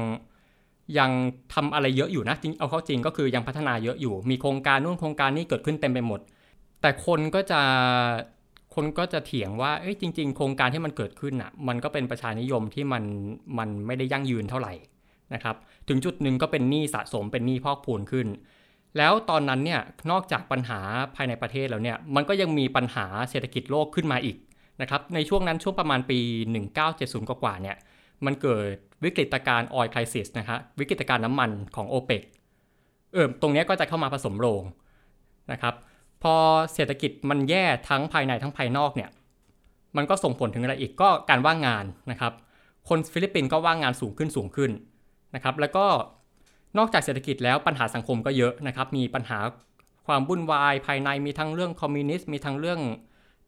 [0.99, 1.11] ยัง
[1.53, 6.19] ทำอะไรเยอะอยู่นะจริงเอาเข้าจริงก็คือยังพัฒนาเยอะอยู่ มีโครงการนู่นโครงการนี่เกิดขึ้นเต็มไปหมด
[6.81, 7.61] แต่คนก็จะ
[8.75, 13.03] คนก็จะเถียงว่าเอ้ยจริง ๆ โครงการที่มันเกิดขึ้นอะ มันก็เป็นประชานิยมที่มัน
[13.57, 14.73] มันไม่ได้ยั่งยืนเท่าไหร่
[15.33, 15.55] นะครับ
[15.87, 18.27] ถึงจุดหนึ่งก็เป็นหนี้สะสมเป็นหนี้พอกพูนขึ้น
[18.97, 19.81] แล้วตอนนั้นเนี่ย
[20.11, 20.79] นอกจากปัญหา
[21.15, 24.37] ภายในประเทศแล้วเนี่ยมันก็ยังมีปัญหาเศรษฐกิจโลกขึ้นมาอีก
[24.81, 26.19] นะครับในช่วงนั้นช่วงประมาณปี
[26.73, 27.77] 1970 กว่าเนี่ย
[28.25, 28.65] มันเกิด
[29.03, 32.21] วิกฤตการณ์ออยล์คริสิสนะครับวิกฤตการณ์น้ำมันของโอเปก
[33.13, 34.63] เออตรงนี้ก็จะเข้ามาผสมโรง
[35.51, 35.73] นะครับ
[36.23, 36.35] พอ
[36.73, 39.09] เศรษฐกิจมันแย่ทั้งภายในทั้งภายนอกเนี่ย
[39.97, 42.33] มันก็ส่งผลถึงอะไรอีกก็การว่างงานนะครับ
[42.89, 44.71] คนฟิลิปปินส์ก็ว่างงานสูงขึ้นสูงขึ้น
[45.35, 45.85] นะครับแล้วก็
[46.77, 49.39] นอกจากเศรษฐกิจแล้วปัญหาสังคมก็เยอะนะครับ มีปัญหา
[50.07, 52.79] ความวุ่นวายภายในมีทั้งเรื่องคอมมิวนิสต์มีทั้งเรื่อง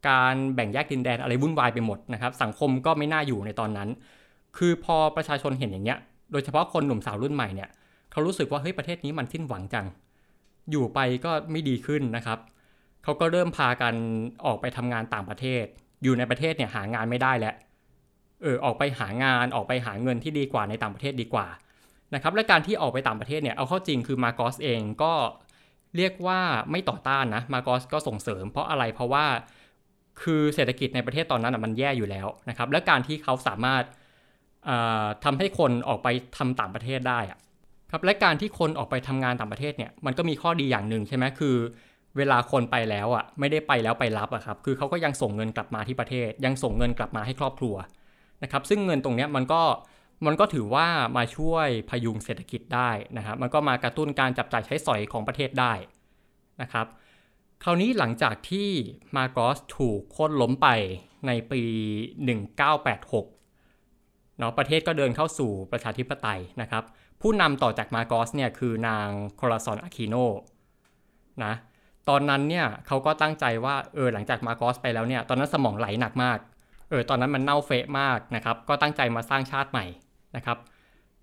[0.09, 3.89] การแบ่งแยกดินแดนอะไรวุ่นวายไปหมดนะครับ สังคมก็ไม่น่าอยู่ในตอนนั้น
[4.57, 5.99] คือพอประชาชนเห็นอย่างเงี้ย
[6.31, 7.69] โดยเฉพาะคนหนุ่มสาวรุ่นใหม่เนี่ย
[8.11, 9.85] เขารู้สึกว่าเฮ้ยประเทศนี้มันสิ้นหวังจัง
[10.71, 12.39] อยู่ไปก็ไม่ดีขึ้นนะครับ
[13.03, 13.93] เขาก็เริ่มพากัน
[14.45, 15.65] ออกไปทำงานต่างประเทศ
[16.03, 17.55] อยู่ในประเทศเนี่ยหางานไม่ได้แล้ว
[18.43, 21.47] เออออกไปหางานออกไปหาเงินที่ดีกว่าในต่างประเทศดีกว่า
[22.13, 25.13] นะครับและการที่ออกไปต่างประเทศเนี่ยเอาเข้าจริงคือมาโกสเองก็
[25.97, 26.39] เรียกว่า
[26.71, 29.25] ไม่ต่อต้านนะมาโกสก็ส่งเสริม เพราะอะไรเพราะว่า
[30.21, 33.83] คือเศรษฐกิจในประเทศตอนนั้นมันแย่อยู่แล้วนะครับและการที่เขาสามารถ
[35.23, 36.07] ทำให้คนออกไป
[36.37, 37.19] ทำต่างประเทศได้
[37.91, 41.55] ครับและการที่คนออกไปทำงานต่างประเทศเนี่ยมันก็มีข้อดีอย่างหนึ่งใช่ไหมคือ
[42.17, 47.75] เวลาคนไปแล้วอะไม่ได้ไปแล้วไปรับอะครับคือเขาก็ยังส่งเงินกลับมาที่ประเทศ ยังส่งเงินกลับมาให้ครอบครัว
[48.43, 49.61] นะครับซึ่งเงินตรงนี้มันก็
[50.25, 55.73] มันก็ถือว่ามาช่วยพยุงเศรษฐกิจได้นะครับมันก็มากระตุ้นการจับจ่ายใช้สอยของประเทศได้
[56.61, 56.87] นะครับ
[57.63, 58.69] คราวนี้หลังจากที่
[59.15, 60.67] มาโกสถูกโค่นล้มไป
[61.27, 61.61] ในปี
[62.39, 66.83] 1986เนาะประเทศก็เดินเข้าสู่ประชาธิปไตยนะครับ
[67.21, 70.15] ผู้นำต่อจากมาโกสเนี่ยคือนางโคลาซอนอาคิโน
[71.43, 71.53] นะ
[72.09, 76.37] ตอนนั้นเนี่ยเขาก็ตั้งใจว่าเออหลังจากมาโกสไปแล้วเนี่ยตอนนั้นสมองไหลหนักมาก
[76.89, 79.85] เออตอนนั้นมันเน่าเฟะมากนะครับ ก็ตั้งใจมาสร้างชาติใหม่
[80.35, 80.57] นะครับ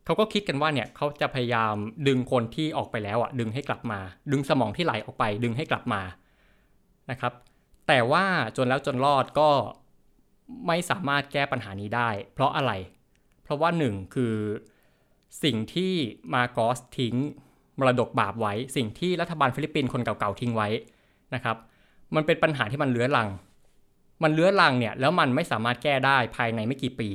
[0.05, 1.75] เขาก็คิดกันว่าเนี่ยเขาจะพยายาม
[2.09, 4.01] ดึงคนที่ออกไปแล้วอะดึงให้กลับมา
[4.33, 6.03] ดึงสมองที่ไหลออกไป ดึงให้กลับมา
[7.11, 7.33] นะครับ
[7.88, 8.25] แต่ว่า
[8.57, 9.51] จนแล้วจนรอดก็
[10.66, 12.72] ไม่สามารถแก้ปัญหานี้ได้ เพราะอะไร
[13.42, 14.35] เพราะว่าหนึ่งคือ
[15.44, 15.92] สิ่งที่
[16.35, 17.14] มาร์กอสทิ้ง
[17.79, 20.68] มรดกบาปไว้ สิ่งที่รัฐบาลฟิลิปปินส์คนเก่าๆทิ้งไว้
[21.35, 21.57] นะครับ
[22.14, 23.29] มันเป็นปัญหาที่มันเรื้อรัง
[24.22, 27.11] มันเรื้อรังเนี่ยแล้วมันไม่สามารถแก้ได้ภายในไม่กี่ปี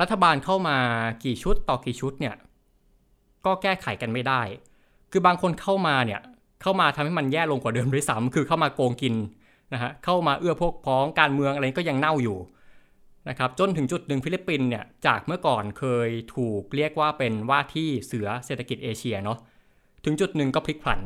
[0.00, 0.76] รัฐบาลเข้ามา
[1.24, 2.34] กี่ชุดต่อกี่ชุดเนี่ย
[3.46, 4.42] ก็แก้ไขกันไม่ได้
[5.10, 6.20] คือบางคนเข้ามาเนี่ย
[6.62, 9.14] เข้ามาทำให้มันแย่ลงกว่าเดิมด้วยซ้ำคือเข้ามาโกงกิน
[9.72, 12.38] นะฮะเข้ามาเอื้อพวกพ้องการเมืองอะไรก็ยังเน่าอยู่
[13.28, 19.38] นะครับจนถึงจุดหนึ่งฟิลิปปินส์เนี่ยจากเมื่อก่อนเคยถูกเรียกว่าเป็นว่าที่เสือเศรษฐกิจเอเชียเนาะ
[20.04, 21.00] ถึงจุดหนึ่งก็พลิกผัน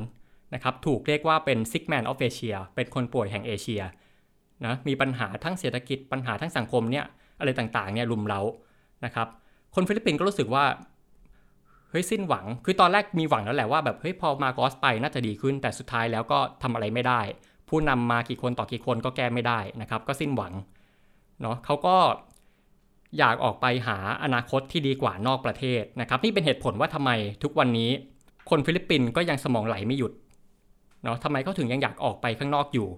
[0.54, 3.82] นะครับถูกเรียกว่าเป็น sick man of Asia เป็นคนป่วยแห่งเอเชีย
[4.64, 7.04] นะมีปัญหาทั้งเศรษฐกิจปัญหาทั้งสังคมเนี่ย
[7.38, 8.40] อะไรต่างๆเนี่ยรุมเร้า
[9.04, 9.26] นะครับ
[9.74, 10.64] คนฟิลิปปินส์ก็รู้สึกว่า
[11.90, 17.20] เฮ้ยสิ้นหวัง คือตอนแรกมีหวังแล้วแหละว่าแบบเฮ้ยพอมาร์กอสไปน่าจะดีขึ้น แต่สุดท้ายแล้วก็ทำอะไรไม่ได้
[17.68, 20.52] ผู้นำมากี่คนต่อกี่คนก็แก้ไม่ได้นะครับ ก็สิ้นหวัง
[21.40, 21.96] เนาะเขาก็
[23.18, 27.10] อยากออกไปหาอนาคตที่ดีกว่านอกประเทศนะครับ นี่เป็นเหตุผลว่าทำไม
[27.42, 27.90] ทุกวันนี้
[28.50, 30.12] คนฟิลิปปินส์ก็ยังสมองไหลไม่หยุด
[31.02, 32.88] เนาะทำไมเขาถึงยังอยากออกไปข้างนอกอยู่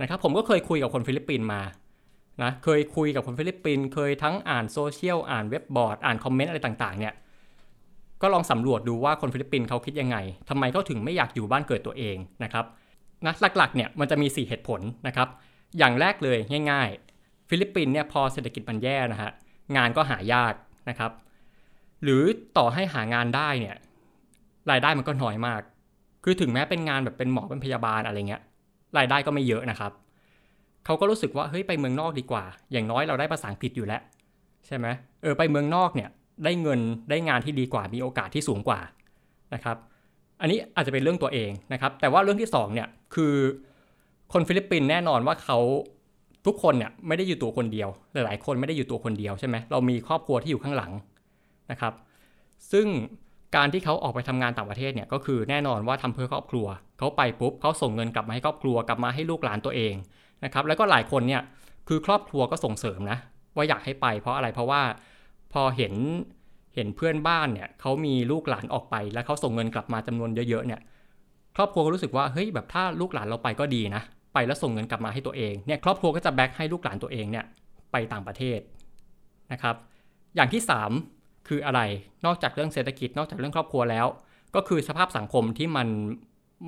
[0.00, 1.60] นะครับ ผมก็เคยคุยกับคนฟิลิปปินส์มา
[2.42, 7.14] นะเคยคุยกับคนฟิลิปปินส์เคยทั้งอ่านโซเชียลอ่านเว็บบอร์ดอ่านคอมเมนต์อะไรต่างๆเนี่ย
[8.22, 10.16] ก็ลองสำรวจดูว่าคนฟิลิปปินส์เขาคิดยังไง
[10.48, 12.64] ทำไมเขาถึงไม่อยากอยู่บ้านเกิดตัวเองนะครับ
[13.26, 15.28] นะหลักๆเนี่ยมันจะมี 4 เหตุผลนะครับ
[15.78, 16.38] อย่างแรกเลย
[16.70, 19.30] ง่าย ๆ ฟิลิปปินส์เนี่ยพอเศรษฐกิจมันแย่นะฮะ
[19.76, 20.54] งานก็หายาก
[20.88, 21.12] นะครับ
[22.02, 22.22] หรือ
[22.58, 23.76] ต่อให้หางานได้เนี่ย
[24.70, 25.62] รายได้มันก็น้อยมาก
[26.24, 28.42] คือถึงแม้เป็นงานแบบเป็นหมอเป็นพยาบาลอะไรเงี้ย
[28.98, 29.92] รายได้ก็ไม่เยอะนะครับ
[30.84, 34.02] เขาก็รู้สึกว่าเฮ้ยไปเมืองนอกดีกว่า อย่างน้อยเราได้ภาษาอังกฤษอยู่แล้ว
[34.66, 34.86] ใช่ไหม
[35.22, 36.08] เออไปเมืองนอกเนี่ย
[36.44, 38.80] ได้เงินได้งานที่ดีกว่ามีโอกาสที่สูงกว่า
[39.54, 39.76] นะครับ
[40.40, 43.34] อันนี้อาจจะเป็นเรื่องตัวเองนะครับ แต่ว่าเรื่องที่2เนี่ยคือ
[44.32, 45.58] คนฟิลิปปินส์แน่นอนว่าเขา
[46.46, 50.92] ทุกคนเนี่ยไม่ได้อยู่ตัวคนเดียว หลาย ๆ คนไม่ได้อยู่ตัวคนเดียวใช่ไหมเรามีครอบครัวที่อยู่ข้างหลัง
[51.70, 51.92] นะครับ
[52.72, 52.86] ซึ่ง
[53.56, 56.66] การที่เขาออกไปทำงานต่างประเทศเนี่ยก็คือแน่นอนว่าทำเพื่อครอบครัว
[56.98, 59.94] เขาไปปุ๊บเขาส่งเงินกลับมาให้ครอบครัวกลับมาให้ลูกหลานตัวเอง
[60.44, 61.42] นะครับแล้วก็หลายคนเนี่ย
[61.88, 63.18] คือครอบครัวก็ส่งเสริมนะ
[63.56, 64.82] ว่าอยากให้ไปเพราะอะไรเพราะว่า
[65.52, 65.94] พอเห็น
[66.74, 70.80] เห็นเพื่อนบ้านเนี่ยเขามีลูกหลานออกไป แล้วเขาส่งเงินกลับมาจำนวนเยอะๆเนี่ย
[71.56, 74.02] ครอบครัวก็รู้สึกว่าเฮ้ยแบบถ้าลูกหลานเราไปก็ดีนะ
[74.34, 77.44] ไปแล้วส่งเงินกลับมาให้ตัวเองเนี่ยครอบครัวก็จะแบ็กให้ลูกหลานตัวเองเนี่ย
[77.92, 78.58] ไปต่างประเทศ
[79.52, 79.76] นะครับ
[80.36, 80.62] อย่างที่
[81.04, 81.80] 3 คืออะไร
[82.26, 84.06] นอกจากเรื่องเศรษฐกิจนอกจากเรื่องครอบครัวแล้ว
[84.54, 85.88] ก็คือสภาพสังคมที่มัน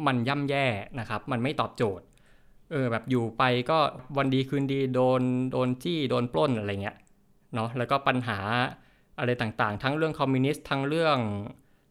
[0.06, 0.66] มันย่ำแย่
[1.00, 2.04] นะครับ มันไม่ตอบโจทย์
[2.70, 3.78] เออแบบอยู่ไปก็
[4.16, 6.96] วันดีคืนดีโดนโดนจี้โดนปล้นอะไรเงี้ย
[7.54, 8.38] เนาะแล้วก็ปัญหา
[9.18, 11.18] อะไรต่างๆ ทั้งเรื่องคอมมิวนิสต์ทั้งเรื่อง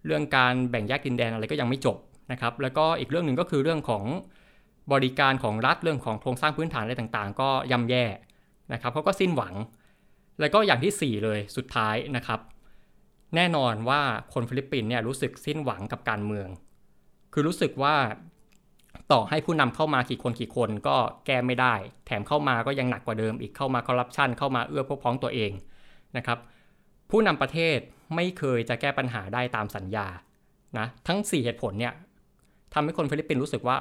[0.06, 1.98] เรื่องการแบ่งแยกดินแดนอะไรก็ยังไม่จบ
[2.32, 4.04] นะครับ แล้วก็อีกเรื่องหนึ่งก็คือเรื่องของ
[4.94, 8.06] บริการของรัฐเรื่องของโครงสร้างพื้นฐานอะไรต่างๆ ก็ย่ำแย่
[8.74, 9.54] นะครับเขาก็สิ้นหวัง
[10.40, 12.40] แล้วก็อย่างที่ 4 เลยสุดท้ายนะครับ
[13.36, 14.02] แน่นอนว่า
[14.34, 16.48] คนฟิลิปปินส์เนี่ยรู้สึกสิ้นหวังกับการเมือง
[17.38, 17.96] คือรู้สึกว่า
[19.12, 20.96] ต่อให้ผู้นำเข้ามากี่คนกี่คนก็
[21.26, 21.74] แก้ไม่ได้
[22.06, 25.52] แถมเข้ามาก็ยังหนักกว่าเดิมอีกเข้ามาคอร์รัปชันเข้ามาเอื้อพวกพ้องตัวเอง
[26.18, 26.40] นะครับ
[27.10, 27.78] ผู้นำประเทศ
[28.16, 30.08] ไม่เคยจะแก้ปัญหาได้ตามสัญญา
[30.78, 31.94] นะทั้ง 4 เหตุผลเนี่ย
[32.74, 33.78] ทำให้คนฟิลิปปินส์รู้สึกว่า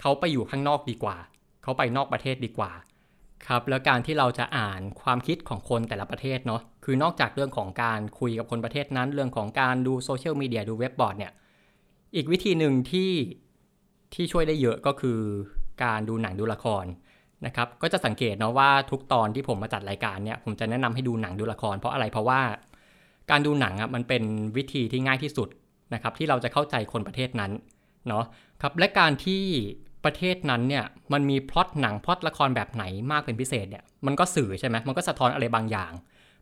[0.00, 1.16] เขาไปอยู่ข้างนอกดีกว่า
[1.62, 2.72] เขาไปนอกประเทศดีกว่า
[3.46, 11.32] ครับแล้วการที่เราจะอ่านความคิดของคนแต่ละประเทศเนาะคือนอกจากเรื่องของการคุยกับคนประเทศนั้น เรื่องของการดูโซเชียลมีเดียดูเว็บบอร์ดเนี่ย
[12.14, 13.12] อีกวิธีหนึ่งที่
[14.14, 15.20] ที่ช่วยได้เยอะก็คือ
[15.82, 16.84] การดูหนังดูละคร
[17.46, 22.40] นะครับ ก็จะสังเกตเนาะว่าทุกตอนที่ผมมาจัดรายการเนี่ยผมจะแนะนำให้ดูหนังดูละคร เพราะอะไรเพราะว่า
[23.30, 24.22] การดูหนังอะมันเป็น
[24.56, 25.48] วิธีที่ง่ายที่สุด
[25.94, 27.52] นะครับ ที่เราจะเข้าใจคนประเทศนั้น
[28.08, 28.24] เนาะ
[28.62, 29.42] ครับและการที่
[30.04, 35.92] ประเทศนั้นเนี่ยมันมีพล็อตหนังพล็อตละครแบบไหนมากเป็นพิเศษเนี่ยมันก็สื่อใช่ไหมมันก็สะท้อนอะไรบางอย่าง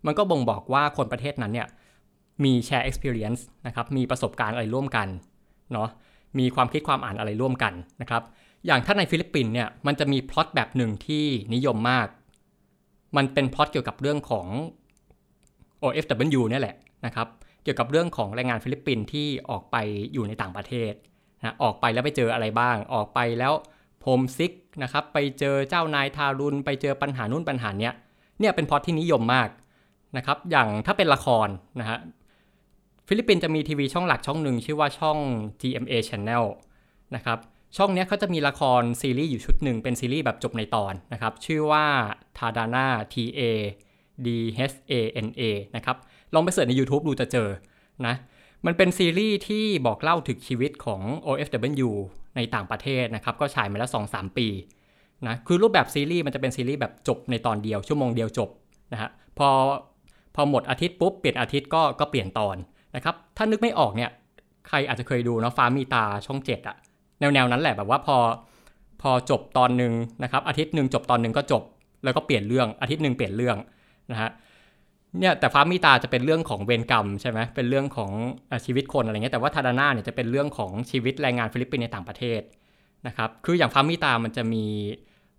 [0.07, 1.69] มันก็บ่งบอกว่าคนประเทศนั้นเนี่ย
[2.45, 5.09] มีแชร์ experience นะครับมีประสบการณ์อะไรร่วมกัน
[5.73, 5.89] เนาะ
[6.39, 8.23] มีความคิดความอ่านอะไรร่วมกันนะครับ
[8.67, 12.07] อย่างถ้าในฟิลิปปินส์เนี่ยมันจะมีพล็อตแบบหนึ่งที่นิยมมาก
[13.17, 14.47] มันเป็นพล็อตเกี่ยวกับเรื่องของ
[15.83, 16.77] OFW เนี่ยแหละ
[17.07, 17.29] นะครับ
[17.65, 19.77] เกี่ยวกับเรื่องของแรงงานฟิลิปปินส์ที่ออกไป
[20.13, 20.93] อยู่ในต่างประเทศ
[21.39, 23.53] นะออกไปแล้วไปเจออะไรบ้าง ออกไปแล้ว
[24.03, 27.93] homesick นะครับ ไปเจอเจ้านายทารุณ ไปเจอปัญหานู่นปัญหาเนี้ย
[28.41, 29.49] เนี่ยเป็นพล็อตที่นิยมมาก
[30.17, 31.49] นะครับ อย่างถ้าเป็นละคร
[31.81, 31.99] นะฮะ
[33.11, 35.19] ฟิลิปปินส์จะมีทีวีช่องหลักช่องหนึ่งชื่อว่าช่อง
[35.61, 36.45] GMA Channel
[37.15, 37.39] นะครับ
[37.77, 41.85] ช่องนี้เขาจะมีละครซีรีส์อยู่ชุดหนึ่งเป็นซีรีส์แบบจบในตอนนะครับชื่อว่า
[42.39, 43.41] Tadhana T A
[44.27, 44.29] D
[44.73, 44.93] H A
[45.27, 45.43] N A
[45.77, 45.97] นะครับ
[46.35, 47.49] ลองไป search ใน YouTube ดูจะเจอ
[48.07, 48.15] นะ
[48.67, 51.91] มันเป็นซีรีส์ที่บอกเล่าถึงชีวิตของ OFW
[52.37, 54.49] ในต่างประเทศนะครับก็ฉายมาแล้ว 2-3 ปี
[55.27, 58.51] นะคือรูปแบบซีรีส์มันจะเป็นซีรีส์แบบจบในตอนเดียวชั่วโมงเดียวจบ
[58.93, 59.49] นะฮะพอ
[60.35, 62.57] พอหมดอาทิตย์ปุ๊บเปลี่ยนอาทิตย์ก็ก็เปลี่ยนตอน
[62.99, 64.11] นะครับ ถ้านึกไม่ออกเนี่ย
[64.69, 66.77] ใครอาจจะเคยดูเนาะฟ้ามีตาช่องเจ็ดอะ
[67.21, 68.17] แนวแนวนั้นแหละแบบว่าพอ
[69.03, 71.63] พอจบตอนหนึ่งนะครับ อาทิตย์หนึ่งจบตอนหนึ่งก็จบ
[72.05, 73.57] แล้วก็เปลี่ยนเรื่องอาทิตย์หนึ่งเปลี่ยนเรื่อง
[74.11, 74.31] นะฮะ
[75.19, 78.11] เนี่ยแต่ฟ้ามีตาจะเป็นเรื่องของเวรกรรมใช่ไหมเป็นเรื่องของ
[78.65, 82.41] ชีวิตคนอะไรเงี้ยแต่ว่า Tadhana เนี่ยจะเป็นเรื่องของชีวิตแรงงานฟิลิปปินส์ในต่างประเทศ
[83.07, 84.65] นะครับคืออย่างฟ้ามีตามันจะมี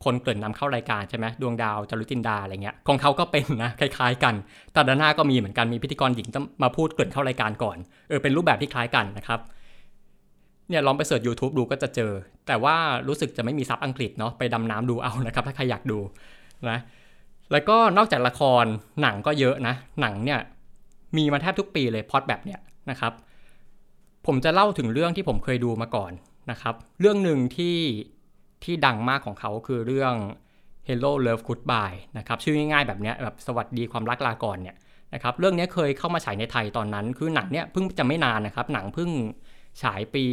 [0.05, 4.35] คนเกริ่นนำเข้ารายการใช่ไหมดวงดาวจารุจินดาอะไรเงี้ยของเขาก็เป็นนะคล้ายๆ กัน
[4.75, 7.77] Tadhana ก็มีเหมือนกันมีพิธีกรหญิงจะมาพูดเกริ่นเข้ารายการก่อน
[8.09, 9.39] เออเป็นรูปแบบที่คล้ายกันนะครับ
[10.69, 12.11] เนี่ยลองไปเสิร์ช YouTube ดูก็จะเจอ
[12.47, 12.75] แต่ว่า
[13.07, 15.99] รู้สึกจะไม่มีซับอังกฤษเนาะไปดำน้ำดูเอานะครับ ถ้าใครอยากดู
[16.69, 16.79] นะ
[17.51, 18.65] แล้วก็นอกจากละคร
[19.01, 20.39] หนังก็เยอะนะ หนังเนี่ย
[21.17, 22.59] มีมาแทบทุกปีเลยพล็อตแบบเนี้ย
[22.89, 23.13] นะครับ
[24.27, 26.11] ผมจะเล่าถึงเรื่องที่ผมเคยดูมาก่อน
[26.51, 27.75] นะครับ เรื่องหนึ่งที่
[28.63, 30.13] ที่ดังมากของเขาคือเรื่อง
[30.87, 34.75] Hello Love Goodbye นะครับชื่อง่ายๆแบบเนี้ยแบบสวัสดีความรักลาก่อนเนี่ย
[35.13, 39.09] นะครับเรื่องนี้เคยเข้ามาฉายในไทยตอนนั้น คือหนังเนี่ยเพิ่งจะไม่นานนะครับ หนังเพิ่ง
[39.81, 40.25] ฉายปี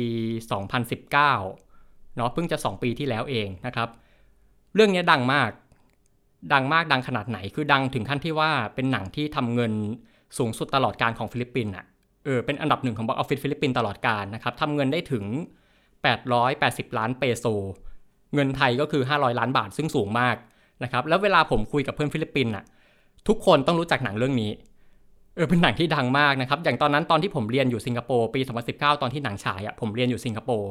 [0.78, 3.88] 2019เนาะเพิ่งจะ 2 ปีที่แล้วเองนะครับ
[4.74, 5.50] เรื่องนี้ดังมาก
[6.52, 9.72] ดังมากดังขนาดไหน คือดังถึงขั้นที่ว่าเป็นหนังที่ทำเงิน
[10.38, 11.84] สูงสุดตลอดกาลของฟิลิปปินส์อะ
[12.24, 15.24] เออเป็นอันดับหนึ่งของ box office ฟิลิปปินส์ตลอดกาลนะครับทำเงินได้ถึง
[16.10, 17.44] 880 ล้านเปโซ
[18.34, 20.36] เงินไทยก็คือ 500 ล้านบาทซึ่งสูงมาก
[20.82, 22.64] นะครับแล้วเวลาผมคุยกับเพื่อนฟิลิปปินส์อะ
[23.28, 24.50] ทุกคนต้องรู้จักหนังเรื่องนี้
[25.36, 30.70] เออเป็นหนังที่ดังมากนะครับ อย่างตอนนั้นตอนที่ผมเรียนอยู่สิงคโปร์ปี 2019 ตอนที่หนังฉายอะผมเรียนอยู่สิงคโปร์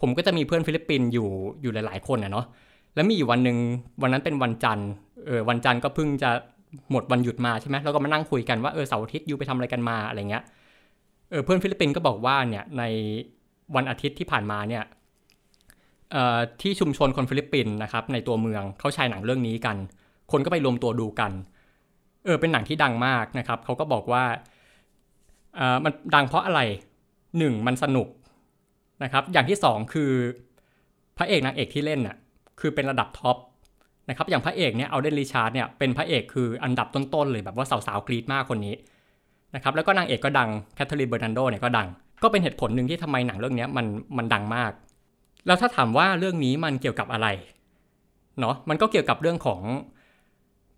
[0.00, 1.28] ผมก็จะมีเพื่อนฟิลิปปินส์อยู่
[1.62, 2.46] อยู่หลาย ๆ คนอะเนาะ
[2.94, 3.58] แล้วมีอยู่วันหนึ่ง
[4.02, 4.90] วันนั้นเป็นวันจันทร์
[5.26, 6.30] เออวันจันทร์ก็เพิ่งจะ
[6.90, 10.42] หมดวันหยุดมาใช่ไหมแล้วก็มานั่งคุยกันว่าเออเสาร์อาทิตย์ you ไปทำอะไรกันมาอะไรเงี้ย
[11.30, 12.82] เออเพื่อนฟิลิปปินส์ก็บอกว่าเนี่ยใน
[13.76, 14.82] วันอาทิตย์ที่ผ่านมาเนี่ย
[16.62, 19.76] ที่ชุมชนคนฟิลิปปินส์นะครับในตัวเมืองเขาฉายหนังเรื่องนี้กัน
[20.32, 21.32] คนก็ไปรวมตัวดูกัน
[22.24, 24.24] เออเป็นหนังที่ดังมากนะครับเขาก็บอกว่า
[25.58, 26.60] อ่ามันดังเพราะอะไร
[27.38, 28.08] หนึ่งมันสนุก
[29.04, 30.10] นะครับ อย่างที่สองคือ
[31.18, 32.16] พระเอกนางเอกที่เล่นน่ะ
[32.60, 33.36] คือเป็นระดับท็อป
[34.08, 38.74] นะครับอย่างพระเอกเนี่ย Alden Richards เนี่ยเป็นพระเอกคืออันดับต้นๆเลยแบบว่าสาวๆกรี๊ดมากคนนี้
[39.54, 41.88] นะครับแล้วก็นางเอกก็ดัง Kathryn Bernardo เนี่ยก็ดัง
[42.22, 44.72] ก็เป็นเหตุผลหนึ่งที่ทำไมหนังเรื่องนี้มันมันดังมาก
[45.46, 47.28] แล้วถ้าถามว่าเรื่องนี้มันเกี่ยวกับอะไร
[48.40, 49.62] เนาะมันก็เกี่ยวกับเรื่องของ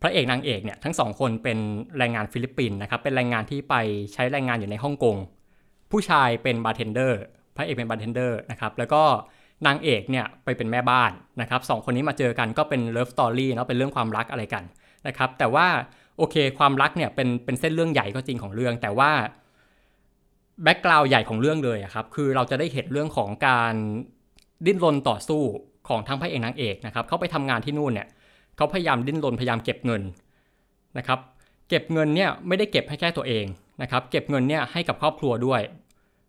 [0.02, 1.58] พระเอกนางเอกเนี่ยทั้งสองคนเป็น
[1.98, 3.74] แรงงานฟิลิปปินส์นะครับเป็นแรงงานที่ไป
[4.12, 5.16] ใช้แรงงานอยู่ในฮ่องกง
[5.90, 7.20] ผู้ชายเป็นบาร์เทนเดอร์
[7.56, 9.02] พระเอกเป็นบาร์เทนเดอร์นะครับแล้วก็
[9.66, 14.64] นางเอกเนี่ยไปเป็นแม่บ้านนะครับสองคนนี้มาเจอกันก็เป็น love story เนาะเป็นเรื่องความรักอะไรกัน
[15.06, 15.66] นะครับแต่ว่า
[16.18, 19.10] โอเคความรักเนี่ยเป็นเป็นเส้นเรื่องใหญ่ก็จริงของเรื่อง แต่ว่า
[20.62, 23.74] background ใหญ่ของเรื่องเลยครับคือเราจะได้เห็นเรื่องของการ
[24.66, 25.42] ดิ้นรนต่อสู้
[25.88, 28.08] ของทั้งพระเอกนางเอกนะครับเขาไปทำงานที่นู่นเนี่ย
[28.56, 30.02] เขาพยายามดิ้นรนพยายามเก็บเงิน
[30.98, 31.18] นะครับ
[31.68, 33.44] เก็บเงินเนี่ยไม่ได้เก็บให้แค่ตัวเอง
[33.82, 35.60] นะครับ เก็บเงินเนี่ยให้กับครอบครัวด้วย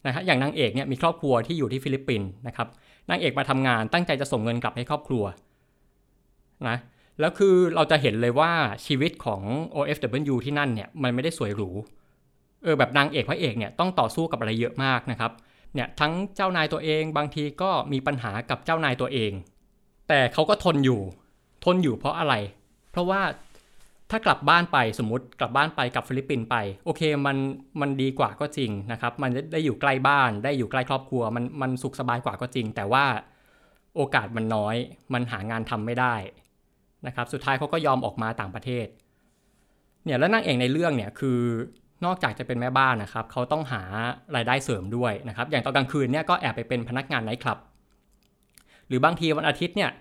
[0.05, 2.67] นะฮะอย่างนางเอกเนี่ยมีครอบครัวที่อยู่ที่ฟิลิปปินส์นะครับ
[3.09, 5.23] นางเอกมาทำงานตั้งใจจะส่งเงินกลับให้ครอบครัว
[6.67, 6.77] นะ
[7.19, 8.51] แล้วคือเราจะเห็นเลยว่า
[8.85, 9.41] ชีวิตของ
[9.75, 11.69] OFW ที่นั่นเนี่ยมันไม่ได้สวยหรู
[12.63, 15.31] เออแบบนางเอกพระเอกเนี่ยต้องต่อสู้กับอะไรเยอะมากนะครับ
[15.75, 19.31] เนี่ยทั้งเจ้านายตัวเองบางทีก็มีปัญหากับเจ้านายตัวเอง
[20.09, 21.01] แต่เขาก็ทนอยู่
[21.65, 22.33] ทนอยู่เพราะอะไร
[22.91, 23.21] เพราะว่า
[24.11, 26.55] ถ้ากลับบ้านไปสมมติกลับบ้านไปกับฟิลิปปินส์ไป
[26.85, 27.37] โอเคมัน
[27.81, 33.05] มันดีกว่าก็จริงนะครับ มันได้อยู่ใกล้บ้านได้อยู่ใกล้ครอบครัว มันมันสุขสบายกว่าก็จริง แต่ว่า
[33.95, 34.75] โอกาสมันน้อย
[35.13, 36.15] มันหางานทำไม่ได้
[37.07, 38.87] นะครับ สุดท้ายเขาก็ยอมออกมาต่างประเทศ
[40.05, 41.39] เนี่ยแล้วนางเอกในเรื่องเนี่ยคือ
[42.05, 43.81] นอกจากจะเป็นแม่บ้านนะครับเขาต้องหา
[44.35, 47.57] รายได้เสริมด้วยนะครับ อย่างตอนกลางคืนเนี่ยก็แอบไปเป็นพนักงานไนท์คลับ
[48.87, 49.91] หรือบางทีวันอาทิตย์เนี่ย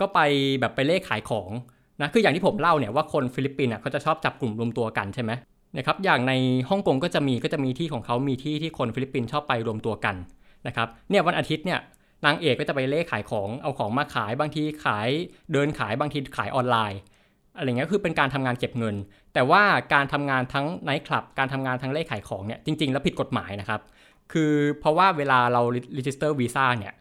[0.00, 0.20] ก็ไป
[0.60, 1.50] แบบไปเร่ขายของ
[2.00, 5.32] นะคืออย่างที่ผมเล่าเนี่ยว่าคนฟิลิปปินส์เขาจะชอบจับกลุ่มรวมตัวกันใช่ไหม
[5.78, 6.32] นะครับอย่างใน
[6.68, 10.16] ฮ่องกงก็จะมีก็จะมีที่ของเขามีที่ที่คนฟิลิปปินส์ชอบไปรวมตัวกัน
[10.66, 11.80] นะครับเนี่ยวันอาทิตย์เนี่ย
[12.26, 15.08] นางเอกก็จะไปเร่ขายของเอาของมาขายบางทีขาย
[15.52, 17.00] เดินขายบางทีขายออนไลน์
[17.58, 18.96] อะไรเงี้ยคือเป็นการทำงานเก็บเงิน
[19.34, 19.62] แต่ว่า
[19.94, 23.80] การทำงานทั้งไนท์คลับการทำงานทั้งเร่ขายของเนี่ยจริง ๆ แล้วผิดกฎหมายนะครับ
[24.32, 25.62] คือเพราะว่าเวลาเรา
[25.96, 26.94] register visa เนี่ย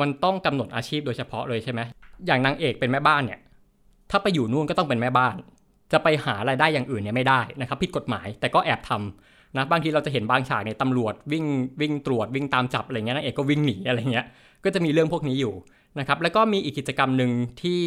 [0.00, 1.80] มันต้องกำหนดอาชีพโดยเฉพาะเลยใช่ไหม
[2.26, 3.40] อย่างนางเอกเป็นแม่บ้านเนี่ย
[4.10, 5.36] ถ้าไปอยู่นู่นก็ต้องเป็นแม่บ้าน
[5.92, 11.44] จะไปหารายได้อย่างอื่นเนี่ยไม่ได้นะครับผิดกฎหมายแต่ก็แอบทำนะบางทีเราจะเห็นบางฉากเนี่ยตำรวจวิ่ง
[11.80, 14.26] วิ่งตรวจวิ่งตามจับอะไรเงี้ยนางเอกก็วิ่งหนีอะไรเงี้ย
[14.64, 15.54] ก็จะมีเรื่องพวกนี้อยู่
[15.98, 17.30] นะครับแล้วก็มีอีกกิจกรรมหนึ่ง
[17.62, 17.82] ที่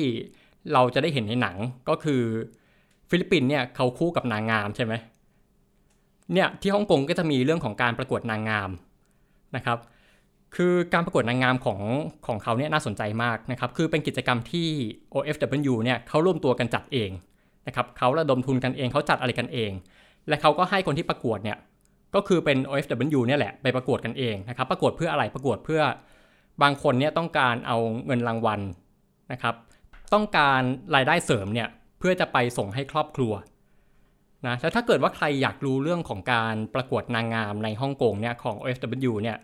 [0.74, 1.58] เราจะได้เห็นในหนัง
[1.90, 2.22] ก็คือ
[3.10, 4.94] ฟิลิปปินส์เนี่ยเขาคู่กับนางงามใช่ไหม
[6.34, 8.70] เนี่ยที่ฮ่องกงก็จะมีเรื่องของการประกวดนางงาม
[9.56, 9.80] นะครับ
[10.56, 11.80] คือการประกวดนางงามของ
[12.28, 14.68] ของเขาเนี่ยน่าสนใจมากนะครับ คือเป็นกิจกรรมที่
[15.14, 17.10] OFW เนี่ยเขาร่วมตัวกันจัดเอง
[17.68, 19.72] นะครับเขาระดมทุนกันเองเขาจัดอะไรกันเอง
[20.28, 21.58] และเขาก็ให้คนที่ประกวดเนี่ย
[22.16, 25.82] ก็คือเป็น OFW เนี่ยแหละไปประกวดกันเองนะครับ ประกวดเพื่ออะไรประกวดเพื่อ
[26.62, 28.60] บางคนเนี่ยต้องการเอาเงินรางวัล
[29.32, 29.56] นะครับ
[30.14, 30.62] ต้องการ
[30.96, 31.70] รายได้เสริมเนี่ย
[32.00, 33.34] เพื่อจะไปส่งให้ครอบครัว
[34.48, 39.38] นะแล้วถ้าเกิดว่าใครอยากรู้เรื่องของการประกวดนางงามในฮ่องกงเนี่ยของ OFW เนี่ย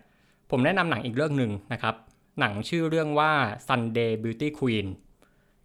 [0.50, 1.94] ผมแนะนำหนังอีกเรื่องหนึ่งนะครับ
[2.40, 3.32] หนังชื่อเรื่องว่า
[3.68, 4.86] Sunday Beauty Queen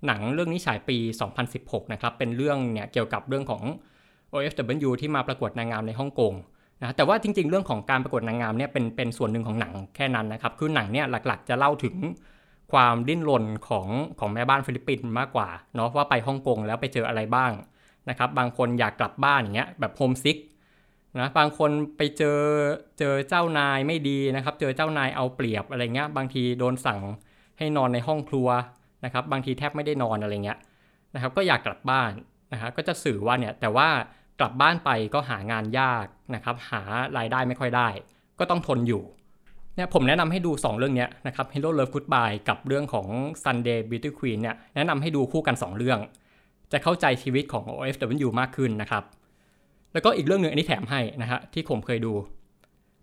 [0.07, 0.97] หนังเรื่องนี้ฉายปี
[1.45, 3.63] 2016 นะครับ เป็นเรื่องเนี่ยเกี่ยวกับเรื่องของ
[4.33, 6.33] OFW ที่มาประกวดนางงามในฮ่องกง
[6.81, 11.95] นะแต่ว่าจริงๆ เรื่องของการประกวดนางงามเนี่ยเป็นเป็นส่วนหนึ่งของหนังแค่นั้นนะครับ คือหนังเนี่ยหลักๆ จะเล่าถึง
[12.73, 13.87] ความดิ้นรนของ
[14.19, 17.51] ของแม่บ้านฟิลิปปินส์มากกว่าเนาะว่าไปฮ่องกงแล้วไปเจออะไรบ้าง
[18.09, 20.37] นะครับ บางคนอยากกลับบ้านอย่างเงี้ยแบบ homesick
[21.19, 22.39] นะบางคนไปเจอ
[22.99, 26.99] เจอเจ้านายไม่ดีนะครับ เจอเจ้านายเอาเปรียบอะไรเงี้ยบางทีโดนสั่ง
[27.57, 28.47] ให้นอนในห้องครัว
[29.05, 30.59] นะครับ บางทีแทบไม่ได้นอนอะไรเงี้ย
[31.15, 32.11] นะครับ ก็อยากกลับบ้าน
[32.53, 33.89] นะครับก็จะสื่อว่าเนี่ยแต่ว่า
[34.39, 36.05] กลับบ้านไปก็หางานยาก
[36.35, 36.81] นะครับ หา
[37.17, 37.87] รายได้ไม่ค่อยได้
[38.39, 39.03] ก็ต้องทนอยู่
[39.75, 43.07] เนี่ยผมแนะนำให้ดู 2 เรื่องนี้นะครับ Hello Love Goodbye กับเรื่องของ
[43.43, 45.99] Sunday Beauty Queen เนี่ยแนะนำให้ดูคู่กัน 2 เรื่อง
[46.71, 49.03] จะเข้าใจชีวิตของ OFW มากขึ้นนะครับ
[49.93, 52.13] แล้วก็อีกเรื่องหนึ่งอันนี้แถมให้นะฮะที่ผมเคยดู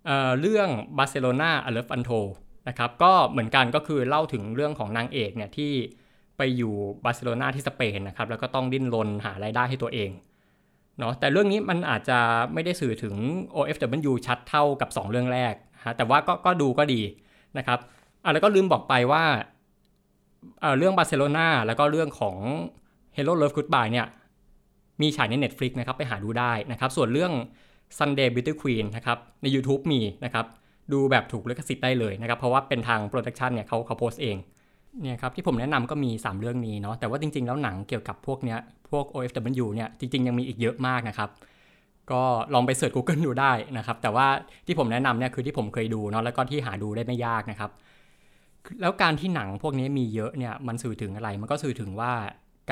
[0.06, 2.10] เรื่องบาร์เซโลนา A Love Untold
[2.68, 5.72] นะครับก็เหมือนกันก็คือเล่าถึงเรื่องของนางเอกเนี่ยที่
[6.36, 10.10] ไปอยู่บาร์เซโลนาที่สเปนนะครับแล้วก็ต้องดิ้นรนหารายได้ให้ตัวเอง
[10.98, 12.18] เนาะแต่เรื่องนี้มันอาจจะ
[12.52, 13.14] ไม่ได้สื่อถึง
[13.56, 15.54] OFW ชัดเท่ากับ 2 เรื่องแรก
[15.96, 17.00] แต่ว่าก็ก็ดูก็ดี
[17.58, 17.78] นะครับ
[18.24, 19.22] อะแล้วก็ลืมบอกไปว่า
[20.78, 22.36] เรื่องบาร์เซโลนาแล้วก็เรื่องของ
[23.16, 24.06] Hello Love Goodbye เนี่ย
[25.02, 27.32] มีฉายใน Netflix นะครับไปหาดูได้นะครับส่วนเรื่อง
[27.98, 30.46] Sunday Beauty Queen นะครับใน YouTube มีนะครับ
[30.92, 34.36] ดูแบบถูกลิขสิทธิ์ได้เลยนะครับเพราะว่าเป็นทาง production เนี่ยเขาเขาโพสต์เอง
[35.02, 38.58] เนี่ยครับที่ผมแนะนำก็มี 3 เรื่องนี้เนาะแต่ว่าจริง ๆ แล้วหนังเกี่ยวกับพวกเนี้ย
[38.90, 41.28] พวก OFW เนี่ยจริง ๆ ยังมีอีกเยอะมากนะครับ
[42.12, 42.22] ก็
[42.54, 44.26] ลองไป search Google ดูได้นะครับ แต่ว่า
[44.66, 47.70] ที่ผมแนะนำเนี่ยคือที่ผมเคยดูเนาะแล้วก็ที่หาดูได้ไม่ยากนะครับ
[48.80, 52.12] แล้วการที่หนังพวกนี้มีเยอะเนี่ยมันสื่อถึงอะไร มันก็สื่อถึงว่า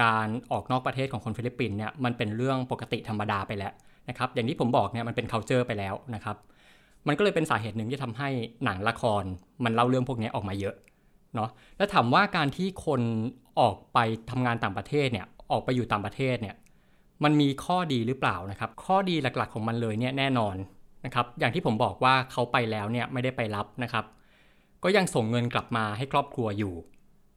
[0.03, 3.73] การออกนอกประเทศของคนฟิลิปปินส์เนี่ยมันเป็นเรื่องปกติธรรมดาไปแล้ว
[4.09, 6.37] นะครับอย่างที่ผมบอกเนี่ยมันเป็น culture ไปแล้วนะครับ
[7.07, 8.29] มันก็เลยเป็นสาเหตุหนึ่งที่ทำให้
[8.65, 9.23] หนังละคร
[9.65, 10.75] มันเล่าเรื่องพวกนี้ออกมาเยอะ
[11.35, 13.01] เนาะแล้วถามว่าการที่คน
[13.61, 13.99] ออกไป
[14.31, 16.55] ทำงานต่างประเทศเนี่ยออกไปอยู่ต่างประเทศเนี่ย
[17.25, 20.57] มันมีข้อดีหรือเปล่านะครับ ข้อดีหลักๆของมันเลยเนี่ยแน่นอน
[21.05, 24.05] นะครับ อย่างที่ผมบอกว่าเขาไปแล้วเนี่ยไม่ได้ไปรับนะครับ
[24.85, 26.75] ก็ยังส่งเงินกลับมาให้ครอบครัวอยู่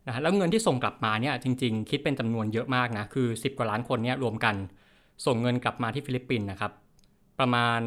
[0.08, 4.56] นะแล้วเงินที่ส่งกลับมาเนี่ยจริง ๆ คิดเป็นจำนวนเยอะมากนะคือ 10 กว่าล้านคนเนี่ยรวมกัน
[5.26, 6.72] ส่งเงินกลับมาที่ฟิลิปปินส์นะครับ
[7.39, 7.80] ประมาณ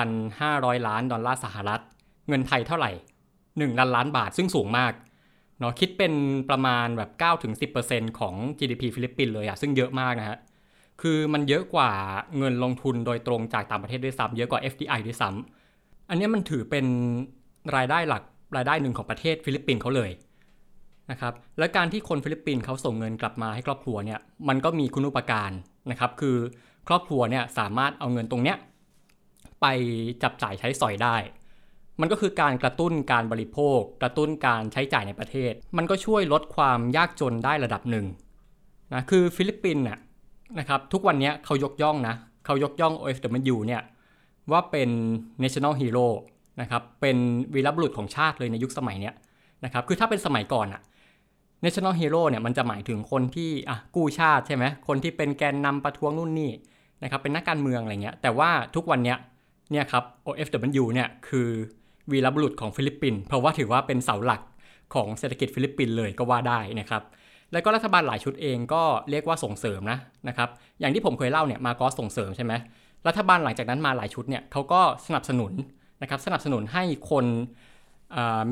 [0.00, 1.80] 33,500 ล้านดอลลาร์สหรัฐ
[2.28, 2.92] เงินไทยเท่าไหร่
[3.34, 4.92] 1ล้านล้านบาทซึ่งสูงมาก
[5.58, 6.12] เนาะคิดเป็น
[6.50, 7.10] ประมาณแบบ
[7.64, 10.38] 9-10%ของ GDP ฟิลิปปินส์เลยอะซึ่งเยอะมากนะฮะ
[11.02, 11.90] คือมันเยอะกว่า
[12.38, 16.86] เงินลงทุนโดยตรงจากต่างประเทศด้วยซ้ำเยอะกว่า FDI ด้วยซ้ำอันนี้มันถือเป็น
[17.76, 18.22] รายได้หลัก
[18.56, 20.10] รายได้หนึ่งของประเทศฟิลิปปินส์เขาเลย
[21.10, 25.50] นะครับและการที่คนฟิลิปปินส์เขาส่งเงินกลับมาให้ครอบครัวเนี่ยมันก็มีคุณูปการ
[25.90, 26.36] นะครับ คือ
[26.88, 28.56] ครอบครัวเนี่ยสามารถเอาเงินตรงเนี้ย
[29.60, 29.66] ไป
[30.22, 31.16] จับจ่ายใช้สอยได้
[32.00, 38.06] มันก็คือการกระตุ้นการบริโภค กระตุ้นการใช้จ่ายในประเทศ มันก็ช่วยลดความยากจนได้ระดับหนึ่ง
[38.92, 39.98] นะคือฟิลิปปินส์น่ะ
[40.58, 43.82] นะครับทุกวันนี้เขายกย่องนะเขายกย่อง OFW เนี่ย
[44.52, 44.90] ว่าเป็น
[45.42, 46.06] national hero
[46.60, 47.16] นะครับเป็น
[47.54, 49.14] วีรบุรุษของชาติเลยในยุคสมัยเนี้ย
[49.64, 50.82] นะครับคือถ้าเป็นสมัยก่อนอะ
[51.64, 56.52] national hero เนี่ยมันจะหมายถึงคนที่อะกู้ชาติใช่ไหมคนที่เป็นแกนนำประท้วงนู่นนี่
[57.02, 59.18] นะครับเป็นนักการเมืองอะไรเงี้ยแต่ว่าทุกวันเนี้ย
[59.70, 61.48] เนี่ยครับ OFW เนี่ยคือ
[62.10, 64.42] วีรบุรุษของฟิลิปปินส์เพราะว่าถือว่าเป็นเสาหลัก
[64.94, 67.02] ของเศรษฐกิจฟิลิปปินส์เลยก็ว่าได้นะครับ
[67.52, 70.48] แล้วก็รัฐบาลหลายชุดเองก็เรียกว่าส่งเสริมนะนะครับ
[70.80, 72.52] อย่างที่ผมเคยเล่าเนี่ยมาก็ส่งเสริมใช่ไหม
[73.08, 75.52] รัฐบาลหลังจากนั้นมาหลายชุดเนี่ยเขาก็สนับสนุน
[76.02, 77.26] นะครับสนับสนุนให้คน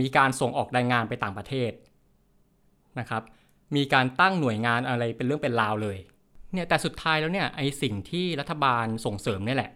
[0.00, 1.72] มีการส่งออกแรงงานไปต่างประเทศ
[2.98, 3.22] นะครับ
[3.76, 5.98] มีการตั้งหน่วยงานอะไรเป็นเรื่องเป็นราวเลย
[6.52, 9.70] เนี่ยแต่สุดท้ายแล้วเนี่ยไอสิ่งที่รัฐบาลส่งเสริมนี่แหละ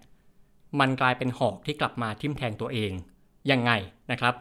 [0.81, 2.93] มันกลายเป็นหอกที่กลับมาทิ่มแทงตัวเอง
[3.51, 3.73] ยังไง
[4.13, 4.35] นะครับ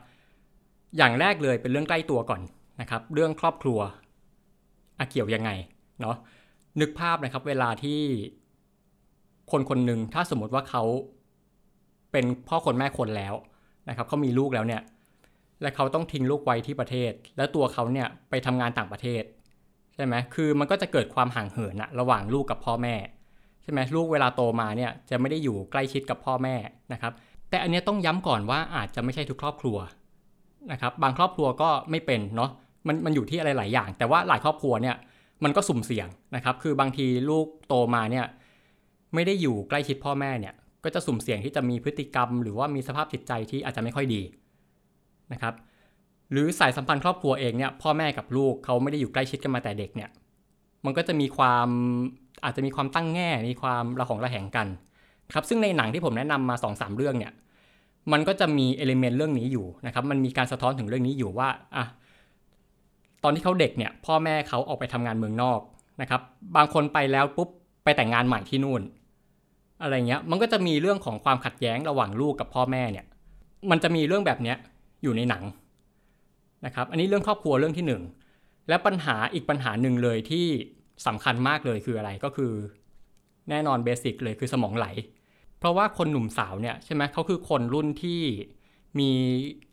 [0.97, 2.41] อย่างแรกเลยเป็นเรื่องใกล้ตัวก่อน
[2.81, 3.79] นะครับ เรื่องครอบครัว
[4.99, 5.49] อาเกี่ยวยังไง
[6.01, 6.15] เนาะ
[6.81, 8.01] นึกภาพนะครับเวลาที่
[9.51, 10.83] คนคนหนึ่งถ้าสมมติว่าเขา
[12.11, 13.33] เป็นพ่อคนแม่คนแล้ว
[13.89, 14.81] นะครับเขามีลูกแล้วเนี่ย
[15.61, 19.23] และเขาต้องทิ้งลูกไว้ที่ประเทศ แล้วตัวเขาเนี่ยไปทำงานต่างประเทศ
[19.95, 22.95] ใช่ไหมคือมันก็จะเกิดความห่างเหินอะระหว่างลูกกับพ่อแม่
[23.63, 26.55] ใช่ไหมลูกเวลาโตมาเนี่ยจะไม่ได้อยู่ใกล้ชิดกับพ่อแม่
[26.93, 27.13] นะครับ
[27.49, 29.77] แต่อันนี้ต้องย้ำก่อนว่าอาจจะไม่ใช่ทุกครอบครัว
[30.71, 32.51] นะครับ บางครอบครัวก็ไม่เป็นเนาะ
[32.87, 34.95] มันมันอยู่ที่อะไรหลายอย่าง แต่ว่าหลายครอบครัวเนี่ย
[35.43, 38.25] มันก็สุ่มเสี่ยงนะครับ คือบางทีลูกโตมาเนี่ย
[39.13, 44.21] ไม่ได้อยู่ใกล้ชิดพ่อแม่เนี่ย ก็จะสุ่มเสี่ยงที่จะมีพฤติกรรม หรือว่ามีสภาพจิตใจที่อาจจะไม่ค่อยดี
[45.33, 45.53] นะครับ
[46.31, 50.09] หรือสายสัมพันธ์ครอบครัวเองเนี่ยพ่อแม่กับลูกเขาไม่ได้อยู่ใกล้ชิดกันมาแต่เด็กเนี่ย
[50.85, 51.67] มันก็จะมีความ
[52.43, 54.67] อาจจะมีความตั้งแง่ มีความระหองระแหงกัน
[55.33, 57.33] ครับ ซึ่งในหนังที่ผมแนะนำมา2อสเรื่องเนี่ย
[58.11, 61.85] มันก็จะมีเอลิเมนต์เรื่องนี้อยู่นะครับ มันมีการสะท้อนถึงเรื่องนี้อยู่ว่าอะ
[63.27, 65.59] ตอนที่เขาเด็กเนี่ยพ่อแม่เขาออกไปทำงานเมืองนอก
[66.01, 66.21] นะครับ
[66.55, 67.49] บางคนไปแล้วปุ๊บ
[67.83, 68.81] ไปแต่งงานใหม่ที่นู่น
[69.81, 73.05] อะไรเงี้ยมันก็จะมีเรื่องของความขัดแย้งระหว่างลูกกับพ่อแม่เนี่ย
[73.69, 74.57] มันจะมีเรื่องแบบเนี้ย
[75.03, 75.43] อยู่ในหนัง
[76.65, 77.85] นะครับ อันนี้เรื่องครอบครัวเรื่องที่
[78.29, 80.45] 1 และปัญหาอีกปัญหาหนึ่งเลยที่
[81.07, 82.51] สำคัญมากเลยคืออะไรก็คือ
[83.49, 84.87] แน่นอนเบสิกเลยคือสมองไหล
[85.59, 88.21] เพราะว่าคนหนุ่มสาวเนี่ยใช่ไหมเขาคือคนรุ่นที่
[88.99, 89.11] มี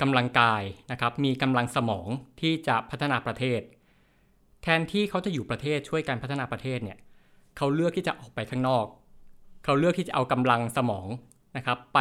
[0.00, 2.06] กำลังกายนะครับ มีกำลังสมอง
[2.40, 3.60] ที่จะพัฒนาประเทศ
[4.62, 6.98] แทนที่เขาจะอยู่ประเทศช่วยการพัฒนาประเทศเนี่ย
[7.56, 8.86] เขาเลือกที่จะออกไปข้างนอก
[9.64, 11.06] เขาเลือกที่จะเอากำลังสมอง
[11.56, 11.98] นะครับ ไป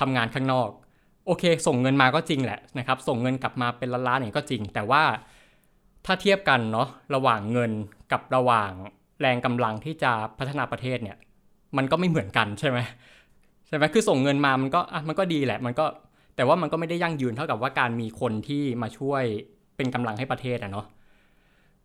[0.00, 0.68] ทำงานข้างนอก
[1.26, 5.02] โอเค ส่งเงินมาก็จริงแหละนะครับ ส่งเงินกลับมาเป็นล้านๆเนี่ยก็จริง แต่ว่า
[6.06, 7.72] ถ้าเทียบกันเนาะระหว่างเงิน
[8.12, 8.70] กับระหว่าง
[9.20, 11.16] แรงกำลังที่จะพัฒนาประเทศเนี่ย
[11.76, 12.78] มันก็ไม่เหมือนกันใช่ไหม
[13.66, 15.86] ใช่ไหมคือส่งเงินมามันก็อะมันก็ดีแหละ มันก็
[16.36, 19.22] แต่ว่ามันก็ไม่ได้ยั่งยืนเท่ากับว่าการมีคนที่มาช่วย
[19.76, 20.86] เป็นกำลังให้ประเทศอะเนาะ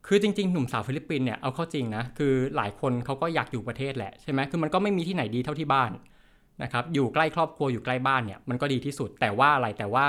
[0.07, 5.91] คือจริงๆ หนุ่มสาวฟิลิปปินส์เนี่ยเอาเข้าจริงนะคือหลายคนเขาก็อยากอยู่ประเทศแหละใช่ไหมคือมันก็ไม่มีที่ไหนดีเท่าที่บ้าน
[6.63, 10.05] นะครับอยู่ใกล้ครอบครัวอยู่ใกล้บ้านเนี่ยมันก็ดีที่สุดแต่ว่าอะไรแต่ว่า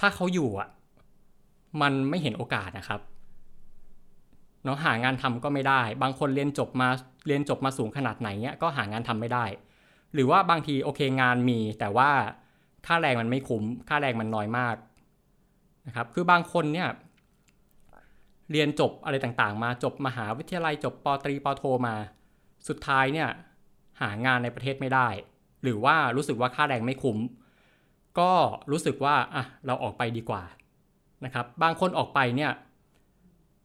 [0.00, 0.68] ถ้าเขาอยู่อะ
[1.82, 3.00] มันไม่เห็นโอกาสนะครับ
[4.64, 6.88] เนาะหางานทำก็ไม่ได้ บางคนเรียนจบมา
[7.26, 9.44] เรียนจบมาสูงขนาดไหนเนี่ยก็หางานทำไม่ได้
[10.14, 12.10] หรือว่าบางทีโอเคงานมีแต่ว่า
[12.86, 14.76] ค่าแรงมันไม่คุ้ม ค่าแรงมันน้อยมาก
[15.86, 16.88] นะครับ คือบางคนเนี่ย
[18.52, 21.94] เรียนจบอะไรต่างๆ มาจบมหาวิทยาลัยจบปตรีปโทมา
[22.68, 23.28] สุดท้ายเนี่ย
[24.00, 25.08] หางานในประเทศไม่ได้
[25.62, 27.18] หรือว่ารู้สึกว่าค่าแรงไม่คุ้ม
[28.18, 28.32] ก็
[28.70, 30.42] รู้สึกว่าอะเราออกไปดีกว่า
[31.24, 32.52] นะครับ บางคนออกไปเนี่ย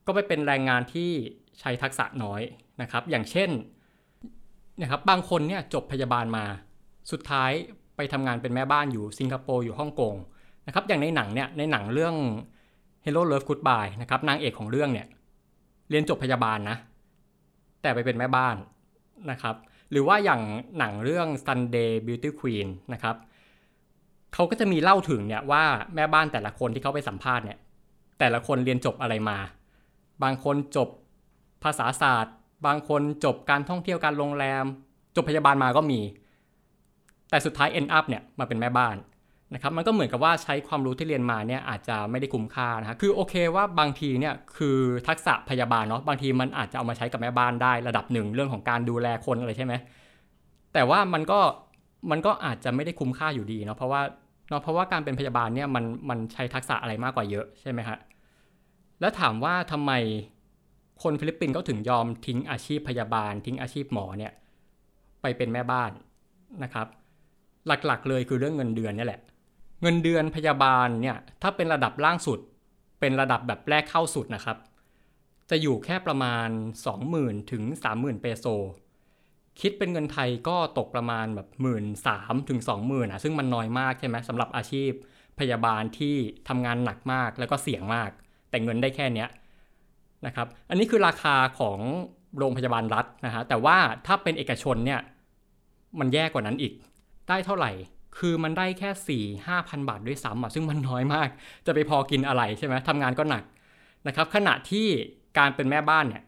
[0.06, 1.12] ก็ไปเป็นแรงงานที่
[1.60, 2.42] ใช้ทักษะน้อย
[2.82, 3.50] นะครับ อย่างเช่น
[4.82, 6.46] นะครับบางคนเนี่ยจบพยาบาลมา
[7.12, 7.52] สุดท้าย
[7.96, 10.16] ไปทำงานเป็นแม่บ้านอยู่สิงคโปร์อยู่ฮ่องกง
[10.68, 12.16] นะครับอย่างในหนังเนี่ยในหนังเรื่อง
[13.06, 15.08] Hello Love Goodbye นะครับนางเอกของเรื่องเนี่ย
[15.90, 16.78] เรียนจบพยาบาลนะ
[17.82, 18.56] แต่ไปเป็นแม่บ้าน
[19.32, 19.56] นะครับ
[19.92, 20.42] หรือว่าอย่าง
[20.78, 23.16] หนังเรื่อง Sunday Beauty Queen นะครับ
[24.34, 25.64] เขาก็จะมีเล่าถึงเนี่ยว่า
[25.96, 27.58] แม่บ้านแต่ละคนที่เขาไปสัมภาษณ์เนี่ย
[28.20, 29.38] แต่ละคนเรียนจบอะไรมา
[30.24, 30.90] บางคนจบ
[31.64, 32.34] ภาษาศาสตร์
[32.66, 34.66] บางคนจบการท่องเที่ยวการโรงแรม
[35.16, 36.00] จบพยาบาลมาก็มี
[37.34, 38.96] แต่สุดท้าย end up เนี่ยมาเป็นแม่บ้าน
[39.54, 44.78] นะครับมันก็เหมือนกับว่าใช้ความรู้ที่เรียนมาเนี่ยอาจจะไม่ได้คุ้มค่านะครคือโอเคว่าบางทีเนี่ยคือ
[45.08, 49.74] ทักษะพยาบาลเนาะบางทีมันอาจจะเอามาใช้กับแม่บ้านได้ระดับหนึ่งเรื่องของการดูแลคนอะไรใช่ไหม
[50.74, 51.40] แต่ว่ามันก็
[52.12, 54.02] มันก็อาจจะไม่ได้คุ้มค่าอยู่ดีเนาะเพราะว่า
[54.50, 57.98] เนาะเพราะว่าการเป็นพยาบาลเนี่ยมันมันใช้ทักษะอะไรมากกว่าเยอะใช่ไหมฮะ
[59.00, 59.92] แล้วถามว่าทำไม
[61.04, 64.32] คนฟิลิปปินส์เขาถึงยอมทิ้งอาชีพพยาบาล ทิ้งอาชีพหมอเนี่ย
[65.22, 65.92] ไปเป็นแม่บ้าน
[66.64, 66.88] นะครับ
[67.68, 69.22] หลักๆ เลยคือเรื่องเงินเดือนนี่แหละ
[69.82, 72.40] เงินเดือนพยาบาลเนี่ยถ้าเป็นระดับล่างสุด
[73.00, 74.58] เป็นระดับแบบแรกเข้าสุดนะครับ
[75.50, 76.50] จะอยู่แค่ประมาณ
[77.00, 78.46] 20,000ถึง30,000เปโซ
[79.60, 84.92] คิดเป็นเงินไทยก็ตกประมาณแบบหมื่นสามถึงสองหมื่นอะซึ่งมันน้อยมากใช่ไหมสำหรับอาชีพ
[85.40, 86.16] พยาบาลที่
[86.48, 88.10] ทำงานหนักมากแล้วก็เสี่ยงมาก
[88.50, 89.26] แต่เงินได้แค่นี้
[90.26, 91.80] นะครับ อันนี้คือราคาของ
[92.38, 95.00] โรงพยาบาลรัฐนะฮะแต่ว่าถ้าเป็นเอกชนเนี่ย
[96.00, 96.74] มันแย่กว่านั้นอีก
[97.30, 97.72] ได้เท่าไหร่
[98.18, 101.30] คือมันได้แค่สี่ห้าพันบาทด้วยซ้ำอะซึ่งมันน้อยมาก
[101.66, 103.44] จะไปพอกินอะไรใช่ไหมทำงานก็หนัก
[104.08, 104.88] นะครับ ขณะที่
[105.38, 106.24] การเป็นแม่บ้านเนี่ย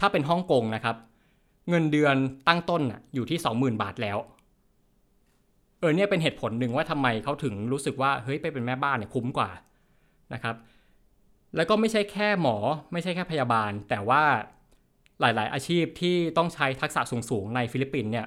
[0.00, 0.96] ถ้าเป็นฮ่องกงนะครับ
[1.68, 2.16] เงินเดือน
[2.48, 4.18] ตั้งต้นอะอยู่ที่สองหมื่นบาทแล้ว
[5.80, 9.50] เออเนี่ยเป็นเหตุผลหนึ่งว่าทำไมเขาถึงรู้สึกว่าเฮ้ยไปเป็นแม่บ้านเนี่ยคุ้มกว่า
[10.34, 10.56] นะครับ
[11.56, 12.56] แล้วก็ไม่ใช่แค่หมอ
[12.92, 14.22] ไม่ใช่แค่พยาบาล แต่ว่า
[15.20, 18.26] หลาย ๆ อาชีพที่ต้องใช้ทักษะสูง ๆ ในฟิลิปปินส์เนี่ย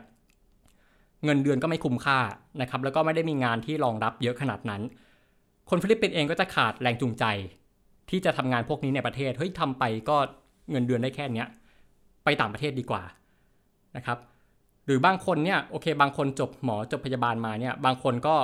[1.25, 2.19] เงินเดือนก็ไม่คุ้มค่า
[2.61, 4.81] นะครับแล้วก็ไม่ได้มีงานที่รองรับเยอะขนาดนั้น
[5.69, 7.25] คนฟิลิปปินส์เองก็จะขาดแรงจูงใจ
[8.09, 10.17] ที่จะทำงานพวกนี้ในประเทศเฮ้ยทำไปก็
[10.71, 11.47] เงินเดือนได้แค่เนี้ย
[12.23, 13.03] ไปต่างประเทศดีกว่า
[13.97, 14.17] นะครับ
[14.85, 18.35] หรือบางคนเนี่ยโอเค บางคนจบหมอจบพยาบาลมาเนี่ยบางคนก็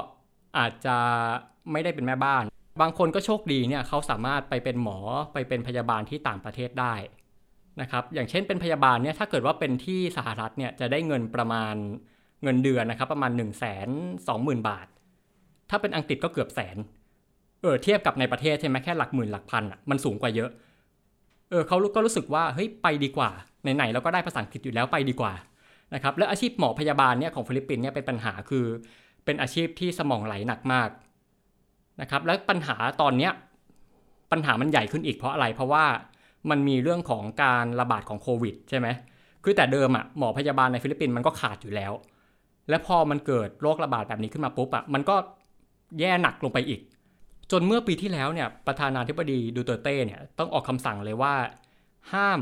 [0.57, 0.95] อาจจะ
[1.71, 2.43] ไม่ได้เป็นแม่บ้าน
[2.81, 4.97] บางคนก็โชคดีเนี่ยเขาสามารถไปเป็นหมอ
[5.33, 6.93] ไปเป็นพยาบาลที่ต่างประเทศได้
[7.81, 11.75] นะครับอย่างเช่นเป็นพยาบาลเนี่ยถ้าเกิดว่าเป็นที่สหรัฐเนี่ยจะได้เงินประมาณ
[12.43, 13.89] เงินเดือนนะครับประมาณหนึ่งแสน
[14.27, 14.87] สองหมื่นบาท
[15.69, 16.77] ถ้าเป็นอังกฤษก็เกือบแสน
[17.61, 20.49] เออเทียบกับในประเทศใช่ไหมแค่หลักหมื่นหลักพันอะมันสูงกว่าเยอะ
[21.49, 23.29] เออเขาก็รู้สึกว่าเฮ้ยไปดีกว่า
[23.75, 25.33] ไหนๆเราก็ได้ภาษาอังกฤษอยู่แล้วไปดีกว่า
[25.93, 28.65] นะครับและอาชีพหมอพยาบาลเนี่ยของฟิลิปปินส์เนี่ยเป็นปัญหาคือ
[29.25, 30.89] เป็นอาชีพที่สมองไหลหนักมาก
[32.01, 33.31] นะครับและปัญหาตอนเนี้ย
[34.31, 35.85] ปัญหามันใหญ่ขึ้นอีกเพราะอะไร เพราะว่า
[36.49, 38.87] มันมีเรื่องของการระบาดของโควิดใช่ไหม
[39.43, 41.93] คือแต่เดิมอะหมอพยาบาลในฟิลิปปินส์มันก็ขาดอยู่แล้ว
[42.69, 45.15] และพอมันเกิดโรคระบาดแบบนี้ขึ้นมาปุ๊บอะมันก็
[45.99, 46.81] แย่หนักลงไปอีก
[47.51, 51.33] จนเมื่อปีที่แล้วเนี่ยประธานาธิบดีดูเตอร์เต้เนี่ยต้องออกคำสั่งเลยว่า
[52.13, 52.39] ห้าม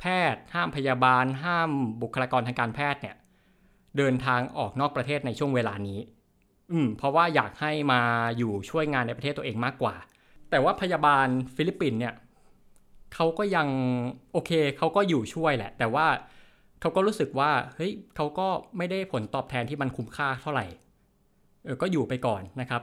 [0.00, 1.70] แพทย์ ห้ามพยาบาล ห้าม
[2.02, 3.16] บุคลากรทางการแพทย์เนี่ย
[3.96, 5.98] เดินทางออกนอกประเทศในช่วงเวลานี้
[6.72, 8.00] อืม เพราะว่าอยากให้มา
[8.38, 9.94] อยู่ช่วยงานในประเทศตัวเองมากกว่า
[10.50, 11.26] แต่ว่าพยาบาล
[11.56, 12.14] ฟิลิปปินส์เนี่ย
[13.14, 13.68] เขาก็ยัง
[14.32, 16.06] โอเคเขาก็อยู่ช่วยแหละ แต่ว่า
[16.80, 20.66] เขาก็รู้สึกว่าเฮ้ยเขาก็ไม่ได้ผลตอบแทนที่มันคุ้มค่าเท่าไหร่
[21.64, 22.82] เออก็อยู่ไปก่อนนะครับ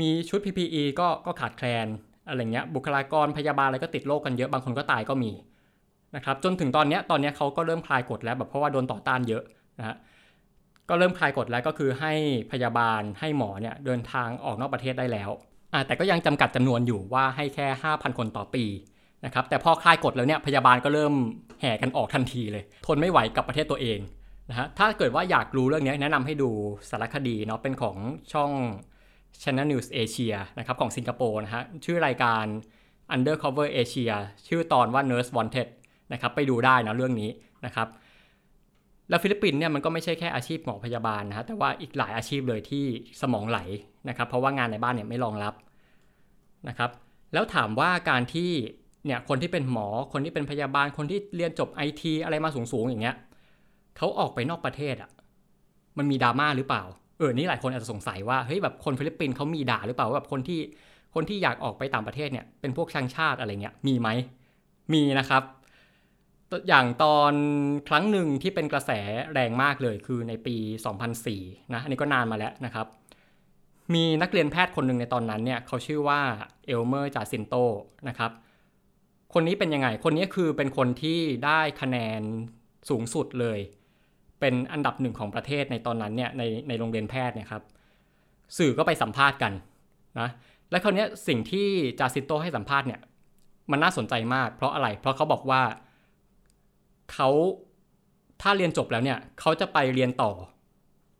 [0.00, 1.86] มีชุด PPE ก็ก็ขาดแคลน
[2.28, 5.32] อะไรเงี้ยบุคลากรพยาบาลอะไรก็ติดโรคกันเยอะบางคนก็ตายก็มี
[6.16, 9.42] นะครับจนถึงตอนนี้ตอนนี้เขาก็เริ่มคลายกฎแล้วแบบเพราะว่าโดนต่อต้านเยอะ
[9.78, 9.96] นะฮะ
[10.88, 12.12] ก็เริ่มคลายกฎแล้วก็คือให้
[12.52, 15.30] พยาบาลให้หมอเนี่ยเดินทางออกนอกประเทศได้แล้ว
[15.72, 18.64] อ่าแต่ก็ยังจำกัดจำนวนอยู่ว่าให้แค่ 5,000 คนต่อปี
[19.24, 21.14] นะครับแต่พอคลายกฎแล้วเนี่ยพยาบาลก็เริ่ม
[21.60, 23.98] แห่กันออกทันทีเลย ทนไม่ไหวกับประเทศตัวเอง
[24.50, 26.50] นะฮะถ้าเกิดว่าอยากรู้เรื่องนี้แนะนำให้ดู
[26.90, 27.96] สารคดีเนาะเป็นของ
[28.32, 28.50] ช่อง
[29.42, 32.44] Channel News Asia นะครับของสิงคโปร์นะฮะชื่อรายการ
[33.14, 34.12] Undercover Asia
[34.48, 35.68] ชื่อตอนว่า Nurse Wanted
[36.12, 37.30] นะครับไปดูได้นะเรื่องนี้
[37.66, 37.88] นะครับ
[39.08, 42.84] แล้วฟิลิปปินส์เนี่ยมันก็ไม่ใช่แค่อาชีพหมอพยาบาลนะฮะแต่ว่าอีกหลายอาชีพเลยที่
[43.20, 43.58] สมองไหล
[44.08, 45.54] นะครับเพราะว่างานในบ้านเนี่ยไม่รองรับ
[46.68, 46.90] นะครับ
[47.32, 48.50] แล้วถามว่าการที่
[49.06, 53.16] เนี่ยคนที่เป็นหมอคนที่เป็นพยาบาลคนที่เรียนจบไอทีอะไรมาสูงๆอย่างเงี้ย
[53.96, 55.10] เขาออกไปนอกประเทศอะ่ะ
[55.98, 56.82] มันมีดราม่าหรือเปล่า
[57.18, 60.60] เออนี่หลายคนอาจจะสงสัยว่าเฮ้ยแบบคนฟิลิปปินส์เขามีด่าหรือเปล่าว่าแบบคนที่
[61.14, 64.08] คนที่อยากออกไปต่างประเทศเนี่ยเป็นพวกชังชาติอะไรเงี้ยมีไหม
[64.92, 65.42] มีนะครับ
[66.68, 67.32] อย่างตอน
[67.88, 68.90] ครั้งหนึ่งที่เป็นกระแส
[69.32, 70.56] แรงมากเลยคือในปี
[71.14, 72.86] 2004นะอันนี้ก็นานมาแล้วนะครับ
[73.94, 76.20] มีนักเรียนแพทย์คนหนึ่งในตอนนั้นเนี่ยเขาชื่อว่า
[76.66, 77.54] เอลเมอร์จาซินโต
[78.08, 78.30] นะครับ
[79.34, 82.20] คนนี้เป็นยังไง คนนี้คือเป็นคนที่ได้คะแนน
[82.88, 83.58] สูงสุดเลย
[84.40, 87.62] เป็นอันดับหนึ่งของประเทศในตอนนั้นเนี่ยในในโรงเรียนแพทย์เนี่ยครับ
[88.58, 89.52] สื่อก็ไปสัมภาษณ์กัน
[90.20, 90.28] นะ
[90.70, 91.68] และคราวนี้สิ่งที่
[91.98, 93.00] จาซินโตให้สัมภาษณ์เนี่ย
[93.70, 95.62] มันน่าสนใจมาก เพราะอะไร เพราะเขาบอกว่า
[97.12, 97.28] เขา
[98.42, 100.32] ถ้าเรียนจบแล้วเนี่ยเขาจะไปเรียนต่อ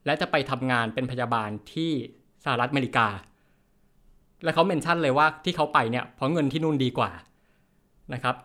[0.07, 1.91] และจะไปทำงานเป็นพยาบาลที่
[2.45, 3.09] สหรัฐอเมริกา
[4.45, 7.11] และเขาเมนชั่นเลยว่าที่เขาไปเนี่ยเพราะเงินที่นู่นดีกว่า
[8.15, 8.37] นะครับ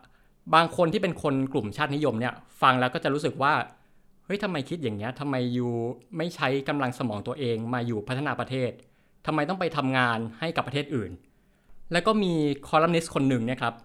[0.56, 3.54] บางคนที่เป็นคนกลุ่มชาตินิยมเนี่ยฟังแล้วก็จะรู้สึกว่า
[4.26, 5.72] เฮ้ยทำไมคิดอย่างเงี้ยทำไมอยู่
[6.18, 8.72] ไม่ใช้กำลังสมองตัวเองมาอยู่พัฒนาประเทศ
[9.26, 11.12] ทำไมต้องไปทำงานให้กับประเทศอื่น
[11.92, 12.34] แล้วก็มี
[12.68, 13.76] คอลัมนิสต์คนหนึ่งเนี่ยครับ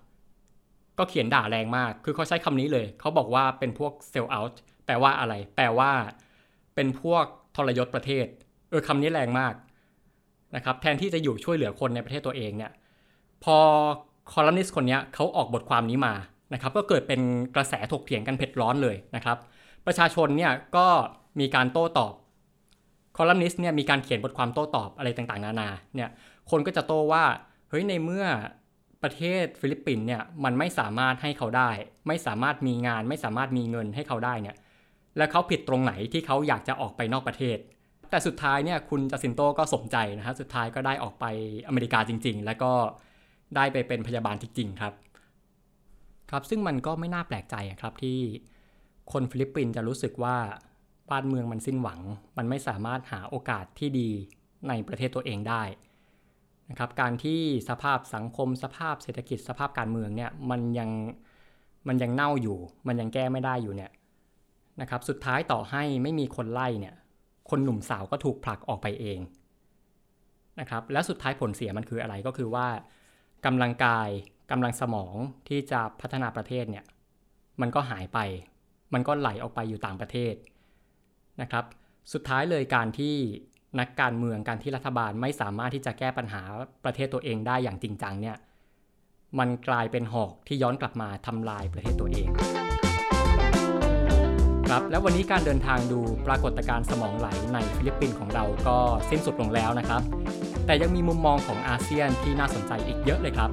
[0.98, 5.92] ก็เขียนด่าแรงมาก คือเขาใช้คำนี้เลย เขาบอกว่าเป็นพวก sell out แปลว่าอะไร แปลว่า
[6.74, 7.24] เป็นพวก
[7.56, 8.26] ทรยศประเทศ
[8.70, 9.54] เออคำนี้แรงมาก
[10.56, 12.72] นะครับ แทนที่จะอยู่ช่วยเหลือคนในประเทศตัวเองเนี่ย
[13.44, 13.58] พอ
[14.32, 16.14] คอลัมนิสต์คนนี้เขาออกบทความนี้มา
[16.52, 17.20] นะครับก็เกิดเป็น
[17.54, 19.36] กระแสถกเถียงกันเผ็ดร้อนเลยนะครับ
[19.86, 20.86] ประชาชนเนี่ยก็
[21.40, 22.12] มีการโต้ตอบ
[23.16, 26.08] คอลัมนิสต์เนี่ยมีการเขียนบทความโต้ตอบอะไรต่างๆ นานาเนี่ย
[26.50, 27.24] คนก็จะโต้ว่า
[27.70, 28.26] เฮ้ยในเมื่อ
[29.02, 31.70] ประเทศฟิลิปปินส์เนี่ยมันไม่สามารถให้เขาได้
[32.08, 34.56] ไม่สามารถมีงาน ไม่สามารถมีเงินให้เขาได้เนี่ย
[35.16, 37.58] แล้วเขาผิดตรงไหนที่เขาอยากจะออกไปนอกประเทศ
[38.10, 41.24] แต่สุดท้ายเนี่ยคุณจาซินโตก็สมใจนะฮะสุดท้ายก็ได้ออกไป
[41.66, 42.72] อเมริกาจริง ๆ แล้วก็
[43.54, 44.92] ได้ไปเป็นพยาบาลจริงๆครับ
[46.30, 48.18] ครับซึ่งมันก็ไม่น่าแปลกใจครับที่
[49.12, 50.36] คนฟิลิปปินส์จะรู้สึกว่า
[51.10, 52.00] บ้านเมืองมันสิ้นหวัง
[52.36, 54.10] มันไม่สามารถหาโอกาสที่ดี
[54.68, 55.62] ในประเทศตัวเองได้
[56.70, 60.90] นะครับการที่สภาพสังคมสภาพเศรษฐกิจสภาพการเมืองเนี่ยมันยัง
[61.88, 63.90] มันยังเน่าอยู่ มันยังแก้ไม่ได้อยู่เนี่ย
[64.80, 66.94] นะครับสุดท้ายต่อให้ไม่มีคนไล่เนี่ย
[67.50, 69.18] คนหนุ่มสาวก็ถูกผลักออกไปเอง
[70.60, 72.66] นะครับและสุดท้ายผลเสียมันคืออะไรก็คือว่า
[73.44, 74.08] กำลังกาย
[74.50, 75.14] กำลังสมอง
[75.48, 76.84] ที่จะพัฒนาประเทศเนี่ย
[77.60, 78.18] มันก็หายไป
[78.94, 80.34] มันก็ไหลออกไปอยู่ต่างประเทศ
[81.40, 81.64] นะครับ
[82.12, 83.14] สุดท้ายเลยการที่
[83.80, 86.42] นักการเมืองการที่รัฐบาลไม่สามารถที่จะแก้ปัญหา
[86.84, 88.36] ประเทศตัวเองได้อย่างจริงจังเนี่ย
[89.38, 92.28] มันกลายเป็นหอกที่ย้อนกลับมาทำลายประเทศตัวเอง
[94.68, 98.76] ครับแล้ววันนี้การเดินทางดูปรากฏการณ์สมองไหลในฟิลิปปินส์ของเราก็
[99.10, 100.02] สิ้นสุดลงแล้วนะครับ
[100.66, 103.50] แต่ยังมีมุมมองของอาเซียนที่น่าสนใจอีกเยอะเลยครับ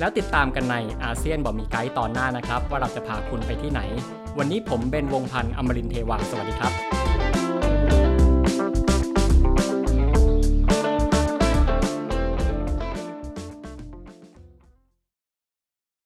[0.00, 3.80] แล้วติดตามกันในอาเซียนบอกมีไกด์ตอนหน้านะครับ ว่าเราจะพาคุณไปที่ไหน
[4.38, 7.01] วันนี้ผมเบนวงพันธ์อมรินเทวาสวัสดีครับ